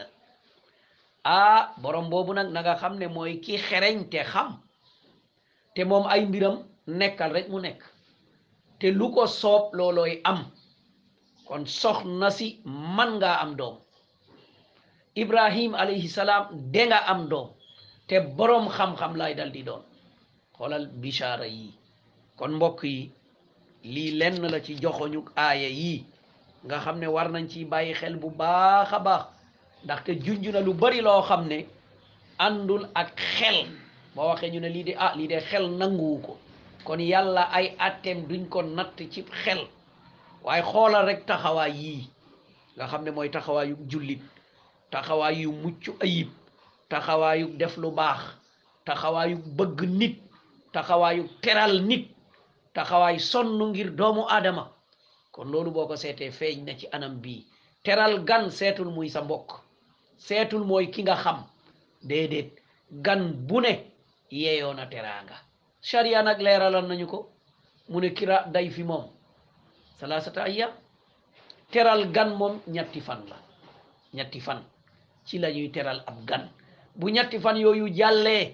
ah 1.27 1.75
borom 1.83 2.11
boobu 2.11 2.33
nag 2.35 2.51
na 2.55 2.63
nga 2.63 2.79
xam 2.79 2.99
ne 2.99 3.07
mooy 3.07 3.41
ki 3.45 3.59
xereñ 3.59 4.09
te 4.11 4.23
xam 4.25 4.63
te 5.75 5.83
moom 5.85 6.07
ay 6.07 6.25
mbiram 6.27 6.63
nekkal 6.87 7.33
rekk 7.35 7.49
mu 7.51 7.59
nekk 7.61 7.83
te 8.79 8.91
lu 8.91 9.11
ko 9.15 9.27
soob 9.27 9.75
loolooy 9.77 10.21
am 10.25 10.51
kon 11.47 11.67
soxna 11.67 12.31
si 12.31 12.63
man 12.97 13.19
nga 13.19 13.35
am 13.43 13.55
doom 13.59 13.77
ibrahim 15.15 15.75
alayhi 15.75 16.09
salaam 16.09 16.47
de 16.73 16.83
nga 16.91 16.99
am 17.13 17.29
doom 17.31 17.49
te 18.09 18.17
boroom 18.37 18.67
xam-xam 18.77 19.15
lay 19.21 19.35
dal 19.35 19.51
di 19.53 19.63
doon 19.69 19.83
xoolal 20.57 20.87
bichara 21.03 21.47
yi 21.47 21.75
kon 22.39 22.55
mbokk 22.57 22.81
yi 22.85 23.11
lii 23.93 24.11
lenn 24.21 24.41
la 24.53 24.59
ci 24.67 24.73
joxoñu 24.83 25.21
aaya 25.37 25.69
yi 25.69 26.05
nga 26.67 26.77
xam 26.85 26.97
ne 27.01 27.07
war 27.09 27.29
nañ 27.31 27.47
ci 27.49 27.65
bàyyi 27.65 27.95
xel 28.01 28.17
bu 28.21 28.29
baax 28.41 28.91
a 28.97 28.99
baax 29.01 29.23
ndaxte 29.85 30.11
junju 30.25 30.51
na 30.53 30.61
lu 30.61 30.73
bari 30.75 31.01
loo 31.01 31.23
xam 31.29 31.43
ne 31.49 31.59
àndul 32.39 32.83
ak 32.95 33.09
xel 33.37 33.59
boo 34.15 34.29
waxee 34.31 34.51
ñu 34.51 34.61
ne 34.61 34.69
lii 34.75 34.85
de 34.89 34.93
ah 35.05 35.13
lii 35.19 35.27
de 35.29 35.39
xel 35.49 35.65
nanguwu 35.79 36.19
ko 36.27 36.33
kon 36.85 37.01
yàlla 37.13 37.43
ay 37.57 37.67
atteem 37.79 38.21
duñ 38.29 38.45
ko 38.53 38.63
natt 38.63 38.97
ci 39.13 39.23
xel 39.43 39.63
waaye 40.45 40.63
xoolal 40.71 41.07
rek 41.09 41.21
taxawaay 41.27 41.73
yii 41.83 42.03
nga 42.77 42.85
xam 42.91 43.03
ne 43.05 43.11
mooy 43.11 43.31
taxawaayu 43.31 43.75
jullit 43.91 44.23
taxawaayu 44.91 45.53
mucc 45.63 45.83
ayib 46.05 46.29
taxawaayu 46.91 47.47
def 47.61 47.77
lu 47.77 47.91
baax 47.91 48.23
taxawaayu 48.87 49.37
bëgg 49.57 49.79
nit 50.01 50.17
taxawaayu 50.73 51.23
teral 51.43 51.75
nit 51.89 52.05
taxawaay 52.75 53.17
sonn 53.19 53.63
ngir 53.71 53.91
doomu 53.97 54.23
aadama 54.29 54.65
kon 55.31 55.49
loolu 55.53 55.71
boo 55.75 55.87
ko 55.87 55.95
seetee 55.97 56.31
feeñ 56.39 56.59
na 56.65 56.73
ci 56.79 56.87
anam 56.95 57.15
bii 57.23 57.47
teral 57.85 58.15
gan 58.29 58.51
seetul 58.51 58.91
muy 58.97 59.09
sa 59.11 59.21
mbokk 59.23 59.49
seetul 60.27 60.65
mooy 60.65 60.87
ki 60.95 61.01
nga 61.03 61.17
xam 61.23 61.39
déedéet 62.09 62.51
gan 63.05 63.23
bu 63.49 63.61
ne 63.61 63.73
na 64.77 64.85
teraanga 64.93 65.37
charia 65.89 66.23
nag 66.23 66.39
leeralal 66.45 66.87
nañu 66.89 67.07
ko 67.13 67.19
mu 67.91 67.99
ne 68.01 68.09
kira 68.17 68.37
day 68.53 68.71
fi 68.71 68.83
moom 68.91 69.05
salaasata 70.01 70.45
teral 71.73 72.03
gan 72.15 72.31
ñetti 72.75 73.01
fan 73.07 73.21
la 73.31 73.37
ñetti 74.17 74.41
fan 74.47 74.61
ci 75.27 75.39
lañuy 75.39 75.63
ñuy 75.67 75.71
teral 75.75 76.01
ab 76.11 76.19
gan 76.29 76.45
bu 76.99 77.07
ñetti 77.11 77.39
fan 77.41 77.57
yooyu 77.65 77.87
jàllee 77.99 78.45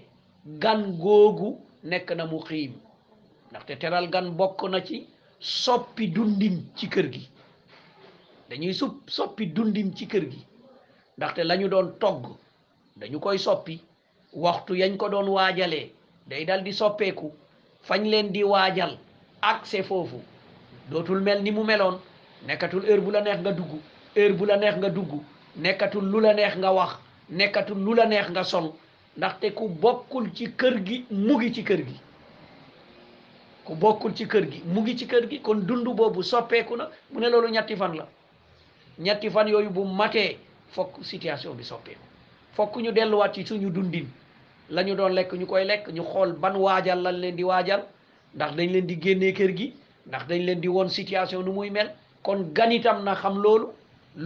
gan 0.63 0.81
googu 1.03 1.49
nekk 1.83 2.09
na 2.17 2.25
mu 2.27 2.39
xiim 2.49 2.73
ndaxte 3.51 3.73
teral 3.81 4.07
gan 4.11 4.27
bokk 4.39 4.59
na 4.71 4.79
ci 4.89 5.07
soppi 5.47 6.07
dundim 6.11 6.55
ci 6.75 6.89
kër 6.89 7.07
gi 7.13 7.29
dañuy 8.51 8.73
sup 8.73 8.95
soppi 9.09 9.47
dundim 9.47 9.95
ci 9.97 10.07
kër 10.07 10.25
gi 10.31 10.43
ndaxte 11.17 11.39
lañu 11.45 11.69
doon 11.69 11.89
togg 12.01 12.25
dañu 12.97 13.21
koy 13.21 13.39
soppi 13.39 13.81
waxtu 14.33 14.75
yañ 14.75 14.97
ko 14.97 15.09
doon 15.09 15.29
waajalee 15.29 15.93
day 16.27 16.45
dal 16.45 16.65
di 16.65 16.73
soppeeku 16.73 17.33
fañ 17.83 18.03
leen 18.11 18.33
di 18.33 18.43
waajal 18.43 18.99
accès 19.41 19.83
foofu 19.87 20.19
dootul 20.91 21.21
mel 21.21 21.43
ni 21.43 21.53
mu 21.53 21.63
meloon 21.63 22.01
nekatul 22.47 22.83
heure 22.85 23.01
bu 23.01 23.11
la 23.13 23.21
neex 23.21 23.39
nga 23.41 23.53
dugg 23.53 23.71
heure 24.17 24.33
bu 24.35 24.47
la 24.47 24.57
neex 24.57 24.77
nga 24.79 24.89
dugg 24.91 25.11
nekkatul 25.57 26.05
lu 26.11 26.21
la 26.21 26.35
neex 26.35 26.57
nga 26.59 26.73
wax 26.73 26.93
nekkatul 27.31 27.79
lu 27.85 27.93
neex 27.95 28.29
nga 28.31 28.45
son 28.45 28.73
ndaxte 29.17 29.55
ku 29.55 29.69
bokkul 29.69 30.33
ci 30.35 30.47
kër 30.59 30.83
gi 30.87 31.05
mu 31.11 31.35
ngi 31.39 31.53
ci 31.55 31.63
kër 31.63 31.81
gi 31.87 31.97
ku 33.67 33.73
bokkul 33.83 34.13
ci 34.19 34.25
kër 34.33 34.45
gi 34.51 34.61
mu 34.73 34.81
ngi 34.81 34.95
ci 34.99 35.07
kër 35.13 35.25
gi 35.31 35.39
kon 35.47 35.59
dund 35.69 35.87
boobu 35.99 36.21
soppeeku 36.31 36.75
na 36.81 36.85
mu 37.11 37.19
ne 37.23 37.29
loolu 37.33 37.49
ñetti 37.55 37.75
fan 37.81 37.93
la 37.99 38.05
ñetti 39.05 39.29
fan 39.35 39.49
yooyu 39.53 39.71
bu 39.77 39.83
matee 39.99 40.31
fokk 40.75 40.93
situation 41.11 41.55
bi 41.59 41.65
soppeeku 41.71 42.01
fokk 42.57 42.75
ñu 42.85 42.91
delluwaat 42.99 43.33
ci 43.35 43.47
suñu 43.49 43.71
dundin 43.77 44.07
la 44.75 44.81
ñu 44.87 44.95
doon 44.99 45.13
lekk 45.19 45.33
ñu 45.41 45.47
koy 45.51 45.65
lekk 45.71 45.85
ñu 45.97 46.03
xool 46.11 46.31
ban 46.43 46.55
waajal 46.65 47.01
lañ 47.07 47.17
leen 47.23 47.37
di 47.39 47.45
waajal 47.51 47.83
ndax 48.37 48.53
dañ 48.59 48.69
leen 48.75 48.87
di 48.91 48.95
génnee 49.05 49.33
kër 49.39 49.53
gi 49.59 49.67
ndax 50.09 50.23
dañ 50.31 50.43
leen 50.47 50.61
di 50.65 50.69
woon 50.75 50.89
situation 50.99 51.43
nu 51.47 51.53
muy 51.57 51.71
mel 51.77 51.89
kon 52.25 52.41
gan 52.57 52.71
itam 52.79 52.99
na 53.07 53.13
xam 53.23 53.37
loolu 53.45 53.67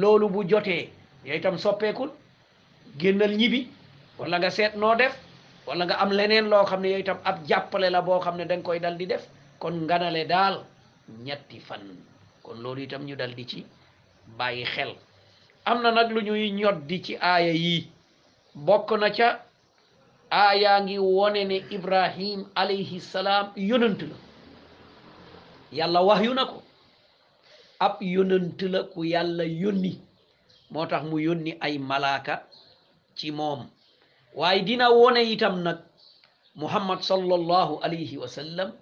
loolu 0.00 0.26
bu 0.34 0.40
jotee 0.50 0.82
yooyu 1.24 1.38
itam 1.40 1.56
soppeekul 1.64 2.10
génnal 3.00 3.34
ñibbi 3.40 3.60
wala 4.18 4.36
nga 4.40 4.50
seet 4.58 4.74
noo 4.80 4.94
def 5.00 5.14
wala 5.66 5.84
nga 5.84 5.98
am 6.02 6.10
leneen 6.18 6.46
loo 6.48 6.64
xam 6.68 6.80
ne 6.82 6.88
yow 6.92 7.00
itam 7.00 7.18
ab 7.24 7.36
jàppale 7.48 7.88
la 7.90 8.00
boo 8.02 8.20
xam 8.20 8.36
ne 8.36 8.44
da 8.46 8.56
koy 8.62 8.78
dal 8.80 8.96
di 8.96 9.06
def 9.06 9.24
kon 9.60 9.74
nganale 9.82 10.24
daal 10.26 10.54
ñetti 11.24 11.58
fan 11.60 11.82
kon 12.42 12.58
loolu 12.62 12.80
itam 12.82 13.02
ñu 13.08 13.16
dal 13.16 13.34
di 13.34 13.44
ci 13.50 13.66
bàyyi 14.38 14.64
xel 14.64 14.92
am 15.64 15.82
na 15.82 15.90
nag 15.90 16.08
lu 16.10 16.20
ñuy 16.22 16.50
ñod 16.52 16.86
di 16.88 16.98
ci 17.04 17.12
aaya 17.16 17.52
yi 17.52 17.88
bokk 18.54 18.88
na 19.00 19.08
ca 19.16 19.28
aayaa 20.30 20.78
ngi 20.84 20.96
wone 20.98 21.44
ne 21.44 21.56
ibrahim 21.76 22.40
alayhi 22.54 23.00
salaam 23.00 23.46
yonant 23.56 24.00
la 24.10 24.16
yàlla 25.78 26.00
wax 26.08 26.20
yu 26.26 26.34
na 26.34 26.44
ko 26.44 26.62
ab 27.78 27.96
yonant 28.00 28.60
ku 28.92 29.04
yàlla 29.04 29.44
yónni 29.44 29.92
moo 30.72 30.86
tax 30.86 31.02
mu 31.04 31.18
yónni 31.18 31.52
ay 31.60 31.78
malaaka 31.78 32.34
ci 33.16 33.30
moom 33.32 33.60
waaye 34.34 34.62
dina 34.62 34.88
wone 34.90 35.22
itam 35.26 35.62
nag 35.62 35.82
muhammad 36.54 37.02
sallallahu 37.02 37.82
alayhi 37.82 38.16
wa 38.18 38.28
sallam 38.28 38.72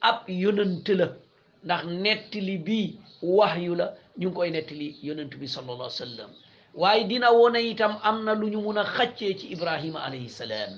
ab 0.00 0.24
yonent 0.28 0.88
la 0.88 1.06
ndax 1.64 1.84
nettali 1.88 2.56
bii 2.58 2.96
waxyu 3.22 3.74
la 3.76 3.86
ñu 4.18 4.28
ngi 4.28 4.34
koy 4.36 4.50
nettali 4.50 4.86
yonent 5.06 5.32
bi 5.40 5.46
sallallahu 5.48 5.90
alayhi 5.92 6.00
wa 6.00 6.06
sallam 6.06 6.30
waaye 6.80 7.04
dina 7.08 7.28
wone 7.32 7.60
itam 7.62 7.96
am 8.02 8.24
na 8.24 8.32
lu 8.34 8.46
ñu 8.52 8.60
mun 8.60 8.78
a 8.78 8.84
xàccee 8.84 9.36
ci 9.38 9.46
ibrahima 9.54 10.02
alayhi 10.02 10.28
salaam 10.28 10.72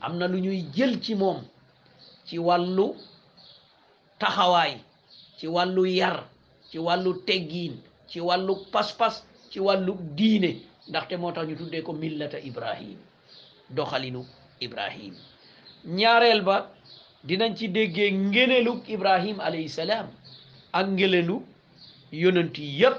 am 0.00 0.18
na 0.18 0.26
lu 0.26 0.38
ñuy 0.38 0.60
jël 0.74 1.00
ci 1.02 1.14
moom 1.14 1.40
ci 2.26 2.38
wàllu 2.38 2.94
taxawaay 4.18 4.74
ci 5.38 5.46
wàllu 5.48 5.84
yar 5.86 6.18
ci 6.70 6.78
wàllu 6.78 7.10
teggiin 7.26 7.74
ci 8.10 8.20
wàllu 8.20 8.54
paspas 8.72 9.14
ci 9.50 9.58
wàllu 9.66 9.92
diine 10.16 10.50
ndaxte 10.88 11.16
moo 11.16 11.32
tax 11.34 11.44
ñu 11.48 11.54
tuddee 11.58 11.82
ko 11.82 11.92
millata 11.92 12.38
ibrahim 12.38 12.98
doxalinu 13.74 14.24
ibrahim 14.60 15.14
ñaareel 15.84 16.42
ba 16.42 16.56
dinañ 17.26 17.52
ci 17.56 17.66
déggee 17.68 18.10
ngéneelug 18.12 18.80
ibrahim 18.88 19.40
alayhi 19.40 19.70
ak 20.72 20.86
ngéneelu 20.88 21.36
yonent 22.12 22.54
yi 22.58 22.70
yépp 22.80 22.96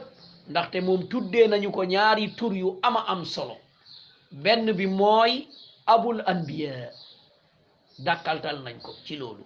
ndaxte 0.49 0.77
moom 0.81 1.01
tuddee 1.09 1.47
nañu 1.47 1.69
ko 1.71 1.83
ñaari 1.85 2.33
tur 2.37 2.53
yu 2.53 2.79
am 2.83 2.95
a 2.97 3.05
am 3.07 3.25
solo 3.25 3.57
benn 4.31 4.71
bi 4.73 4.85
mooy 4.87 5.47
abul 5.85 6.21
anbiya 6.25 6.91
dàkkaltal 8.05 8.57
nañ 8.63 8.77
ko 8.81 8.91
ci 9.05 9.15
loolu 9.15 9.43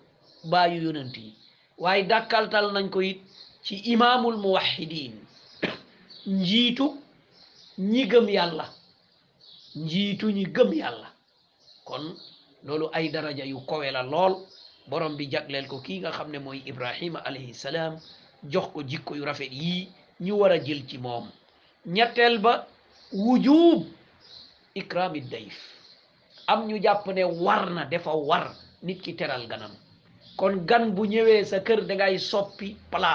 baayu 0.49 0.81
yonent 0.85 1.15
yi 1.17 1.33
waaye 1.77 2.03
dàkkaltal 2.11 2.71
nañ 2.73 2.89
ko 2.89 3.01
it 3.01 3.19
ci 3.63 3.75
imaamul 3.93 4.37
muwahidin 4.37 5.15
njiitu 6.25 6.87
ñi 7.91 8.03
gëm 8.11 8.27
yàlla 8.29 8.65
njiitu 9.75 10.27
ñi 10.35 10.45
gëm 10.55 10.73
yàlla 10.73 11.16
kon 11.87 12.05
lolu 12.67 12.85
ay 12.93 13.09
daraja 13.09 13.45
yu 13.47 13.59
kowe 13.69 13.91
la 13.91 14.03
lol 14.03 14.33
borom 14.91 15.15
bi 15.17 15.29
jaglel 15.31 15.65
ko 15.71 15.77
ki 15.85 15.99
nga 16.03 16.11
xamne 16.17 16.39
moy 16.43 16.59
ibrahim 16.71 17.13
alayhi 17.27 17.53
salam 17.55 17.93
jox 18.51 18.67
ko 18.73 18.79
jikko 18.89 19.15
yu 19.15 19.23
rafet 19.29 19.51
yi 19.61 19.87
ñu 20.23 20.33
wara 20.41 20.57
jël 20.65 20.81
ci 20.89 20.97
mom 20.97 21.25
ñettel 21.85 22.37
ba 22.39 22.53
wujub 23.13 23.81
ikrami 24.75 25.21
dayf 25.21 25.55
am 26.51 26.67
ñu 26.67 26.77
japp 26.83 27.05
ne 27.15 27.23
warna 27.23 27.85
defa 27.85 28.11
war 28.27 28.47
nit 28.83 28.99
ki 29.03 29.13
teral 29.19 29.43
ganam 29.47 29.71
kon 30.37 30.53
gan 30.69 30.85
bu 30.95 31.03
ñewé 31.13 31.45
sa 31.49 31.57
kër 31.59 31.81
da 31.87 31.93
ngay 31.95 32.19
soppi 32.19 32.75
pla 32.91 33.13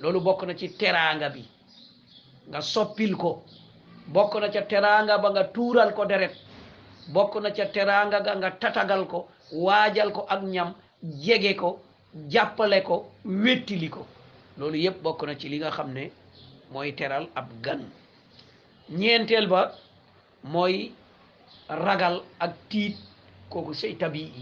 lolu 0.00 0.20
bokk 0.26 0.40
na 0.46 0.52
ci 0.60 0.66
teranga 0.80 1.28
bi 1.34 1.44
nga 2.50 2.60
soppil 2.74 3.12
ko 3.22 3.30
bokk 4.14 4.32
na 4.40 4.48
ci 4.54 4.60
teranga 4.70 5.14
ba 5.22 5.28
nga 5.30 5.44
tural 5.54 5.90
ko 5.96 6.02
deret 6.10 6.34
bokk 7.08 7.40
na 7.42 7.50
ca 7.54 7.66
teraanga 7.66 8.20
ga 8.20 8.36
nga 8.36 8.50
tatagal 8.50 9.06
ko 9.06 9.28
waajal 9.52 10.12
ko 10.12 10.26
ak 10.28 10.42
ñam 10.44 10.74
jege 11.02 11.56
ko 11.56 11.80
jàppale 12.28 12.82
ko 12.84 13.10
wettili 13.24 13.88
ko 13.88 14.06
loolu 14.58 14.76
yëpp 14.78 15.02
bokk 15.02 15.22
na 15.26 15.34
ci 15.38 15.48
li 15.48 15.58
nga 15.58 15.70
xam 15.70 15.92
ne 15.92 16.10
mooy 16.72 16.92
teral 16.94 17.28
ab 17.34 17.48
gan 17.62 17.82
ñeenteel 18.88 19.46
ba 19.48 19.72
mooy 20.42 20.92
ragal 21.68 22.22
ak 22.38 22.52
tiit 22.68 22.96
kooku 23.48 23.74
say 23.74 23.94
tabii 23.96 24.32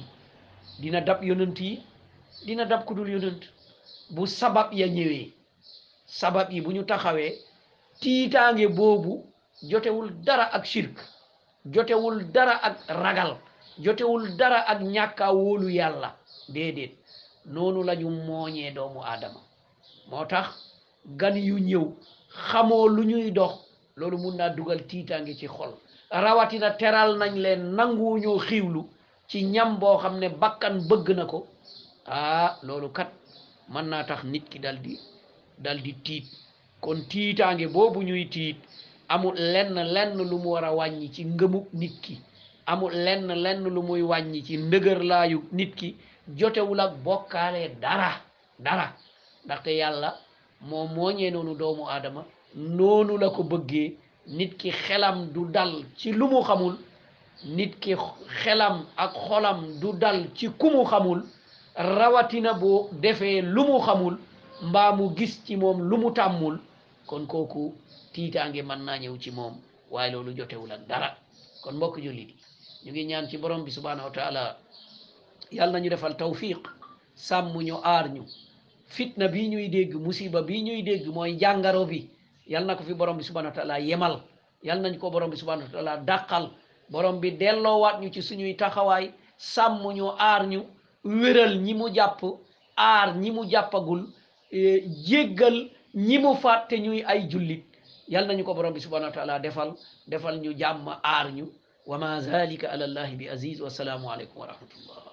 dina 0.80 1.00
dab 1.00 1.22
yonent 1.22 1.60
yi 1.60 1.82
dina 2.46 2.64
dab 2.64 2.84
ku 2.86 2.94
dul 2.94 3.08
yonent 3.08 3.42
bu 4.10 4.26
sabab 4.26 4.72
ya 4.72 4.86
ñëwee 4.86 5.32
sabab 6.06 6.50
yi 6.52 6.60
bu 6.60 6.72
ñu 6.72 6.84
taxawee 6.86 7.32
tiitaange 8.00 8.66
boobu 8.68 9.24
jotewul 9.62 10.10
dara 10.24 10.44
ak 10.52 10.66
sirk 10.66 10.96
jotewul 11.66 12.24
dara 12.32 12.52
ak 12.62 12.76
ragal 12.88 13.36
jotewul 13.78 14.36
dara 14.36 14.60
ak 14.68 14.80
ñàkkaa 14.82 15.32
wóolu 15.34 15.68
yàlla 15.70 16.16
déedéet 16.48 16.92
noonu 17.46 17.82
la 17.82 17.94
mooñee 17.96 18.70
doomu 18.74 19.00
aadama 19.02 19.40
moo 20.10 20.24
tax 20.24 20.46
gan 21.06 21.36
yu 21.36 21.58
ñëw 21.58 21.84
xamoo 22.48 22.88
lu 22.88 23.02
ñuy 23.04 23.30
dox 23.30 23.52
loolu 23.96 24.18
mun 24.18 24.36
naa 24.36 24.48
dugal 24.50 24.86
tiitaange 24.86 25.34
ci 25.38 25.46
xol 25.46 25.72
rawatina 26.10 26.70
teral 26.70 27.16
nañ 27.18 27.34
leen 27.36 27.62
nanguwuñoo 27.76 28.38
xiiwlu 28.38 28.88
ci 29.28 29.42
ñam 29.44 29.78
boo 29.78 29.98
xam 29.98 30.18
ne 30.18 30.28
bakkan 30.28 30.78
bëgg 30.88 31.08
na 31.16 31.24
ko 31.26 31.46
ah 32.06 32.50
loolu 32.62 32.88
kat 32.92 33.10
mën 33.68 33.86
na 33.88 34.04
tax 34.04 34.24
nit 34.24 34.48
ki 34.48 34.58
dal 34.58 35.78
di 35.84 35.92
tiit 36.04 36.26
kon 36.80 36.98
tiitaange 37.08 37.66
boobu 37.68 38.02
ñuy 38.02 38.28
tiit 38.34 38.58
amul 39.08 39.34
lenn 39.34 39.74
lenn 39.74 40.16
lu 40.18 40.38
mu 40.38 40.48
war 40.54 40.64
a 40.64 40.72
wàññi 40.78 41.08
ci 41.14 41.22
ngëmu 41.24 41.60
nit 41.72 41.94
ki 42.04 42.14
amul 42.66 42.92
lenn 42.92 43.26
lenn 43.44 43.64
lu 43.74 43.82
muy 43.88 44.02
wàññi 44.10 44.40
ci 44.46 44.54
ndëgërlaayu 44.58 45.38
nit 45.56 45.72
ki 45.78 45.88
jotewul 46.38 46.80
ak 46.84 46.92
bokkaale 47.04 47.62
dara 47.82 48.10
dara 48.64 48.86
ndaxte 49.44 49.70
yàlla 49.80 50.10
moo 50.68 50.86
mooñee 50.94 51.30
noonu 51.32 51.52
doomu 51.60 51.84
aadama 51.92 52.22
noonu 52.76 53.12
la 53.22 53.28
ko 53.36 53.42
bëggee 53.50 53.88
nit 54.36 54.52
ki 54.60 54.70
xelam 54.82 55.16
du 55.34 55.40
dal 55.56 55.72
ci 55.98 56.12
lu 56.12 56.24
mu 56.32 56.40
xamul 56.46 56.74
nit 57.56 57.72
ki 57.82 57.92
xelam 58.42 58.76
ak 59.04 59.12
xolam 59.26 59.58
du 59.80 59.88
dal 60.02 60.18
ci 60.36 60.46
ku 60.60 60.66
mu 60.70 60.84
xamul 60.84 61.20
rawatina 61.76 62.52
boo 62.60 62.88
defee 63.02 63.40
lu 63.54 63.62
mu 63.70 63.78
xamul 63.80 64.14
mbaa 64.68 64.92
mu 64.98 65.04
gis 65.16 65.34
ci 65.46 65.56
moom 65.56 65.78
lu 65.88 65.96
mu 65.96 66.10
tàmmul 66.14 66.56
kon 67.06 67.26
kooku 67.26 67.74
tiitaange 68.18 68.60
man 68.68 68.80
naa 68.86 68.98
ñëw 69.02 69.14
ci 69.22 69.30
moom 69.36 69.54
waaye 69.92 70.10
loolu 70.12 70.30
jotewul 70.38 70.72
ak 70.76 70.82
dara 70.90 71.08
kon 71.62 71.74
mbokk 71.78 71.94
jullit 72.04 72.30
ñu 72.84 72.90
ngi 72.90 73.02
ñaan 73.10 73.26
ci 73.30 73.36
borom 73.42 73.62
bi 73.64 73.70
subhanahu 73.70 74.06
wa 74.08 74.14
taala 74.18 74.42
yàlla 75.56 75.72
nañu 75.72 75.88
defal 75.90 76.16
tawfiq 76.16 76.62
sàmm 77.14 77.54
ñu 77.68 77.76
aar 77.90 78.06
ñu 78.14 78.22
fitna 78.96 79.28
bi 79.28 79.48
ñuy 79.52 79.68
dégg 79.74 79.92
musiba 80.04 80.42
bi 80.48 80.62
ñuy 80.66 80.82
dégg 80.82 81.06
mooy 81.16 81.32
jàngaro 81.40 81.84
bi 81.90 82.10
yàlla 82.52 82.66
na 82.72 82.76
ko 82.78 82.82
fi 82.88 82.94
borom 83.00 83.16
bi 83.18 83.22
subhanahu 83.24 83.50
wa 83.52 83.56
taala 83.58 83.78
yemal 83.88 84.14
yàlla 84.66 84.82
nañ 84.88 84.96
ko 84.98 85.10
borom 85.10 85.30
bi 85.30 85.36
subhanahu 85.36 85.66
wa 85.68 85.72
taala 85.72 85.96
dàqal 85.96 86.50
borom 86.90 87.20
bi 87.20 87.30
delloowaat 87.32 88.00
ñu 88.02 88.10
ci 88.14 88.22
suñuy 88.22 88.56
taxawaay 88.56 89.12
sàmm 89.36 89.92
ñu 89.96 90.06
aar 90.18 90.46
ñu 90.46 90.60
wéral 91.04 91.54
ñi 91.60 91.74
mu 91.74 91.86
jàpp 91.94 92.20
aar 92.76 93.16
ñi 93.16 93.30
mu 93.30 93.44
jàppagul 93.50 94.02
eh, 94.50 94.82
jéggal 95.08 95.56
ñi 95.94 96.18
mu 96.18 96.32
ñuy 96.86 97.02
ay 97.06 97.28
jullit 97.30 97.67
yal 98.12 98.24
nañu 98.26 98.44
ko 98.44 98.54
borom 98.54 98.72
bi 98.74 98.80
subhanahu 98.80 99.10
wa 99.10 99.16
taala 99.16 99.38
defal 99.42 99.74
defal 100.10 100.36
ñu 100.42 100.50
jàmm 100.60 100.86
aar 101.02 101.26
ñu 101.36 101.44
wa 101.86 101.98
ma 101.98 102.20
zalika 102.20 102.68
ala 102.70 102.84
allahi 102.84 103.14
bi 103.18 103.26
aziz 103.28 103.60
wa 103.60 103.70
salaamu 103.70 104.10
aleykum 104.10 104.40
wa 104.40 104.46
rahmatullah 104.46 105.07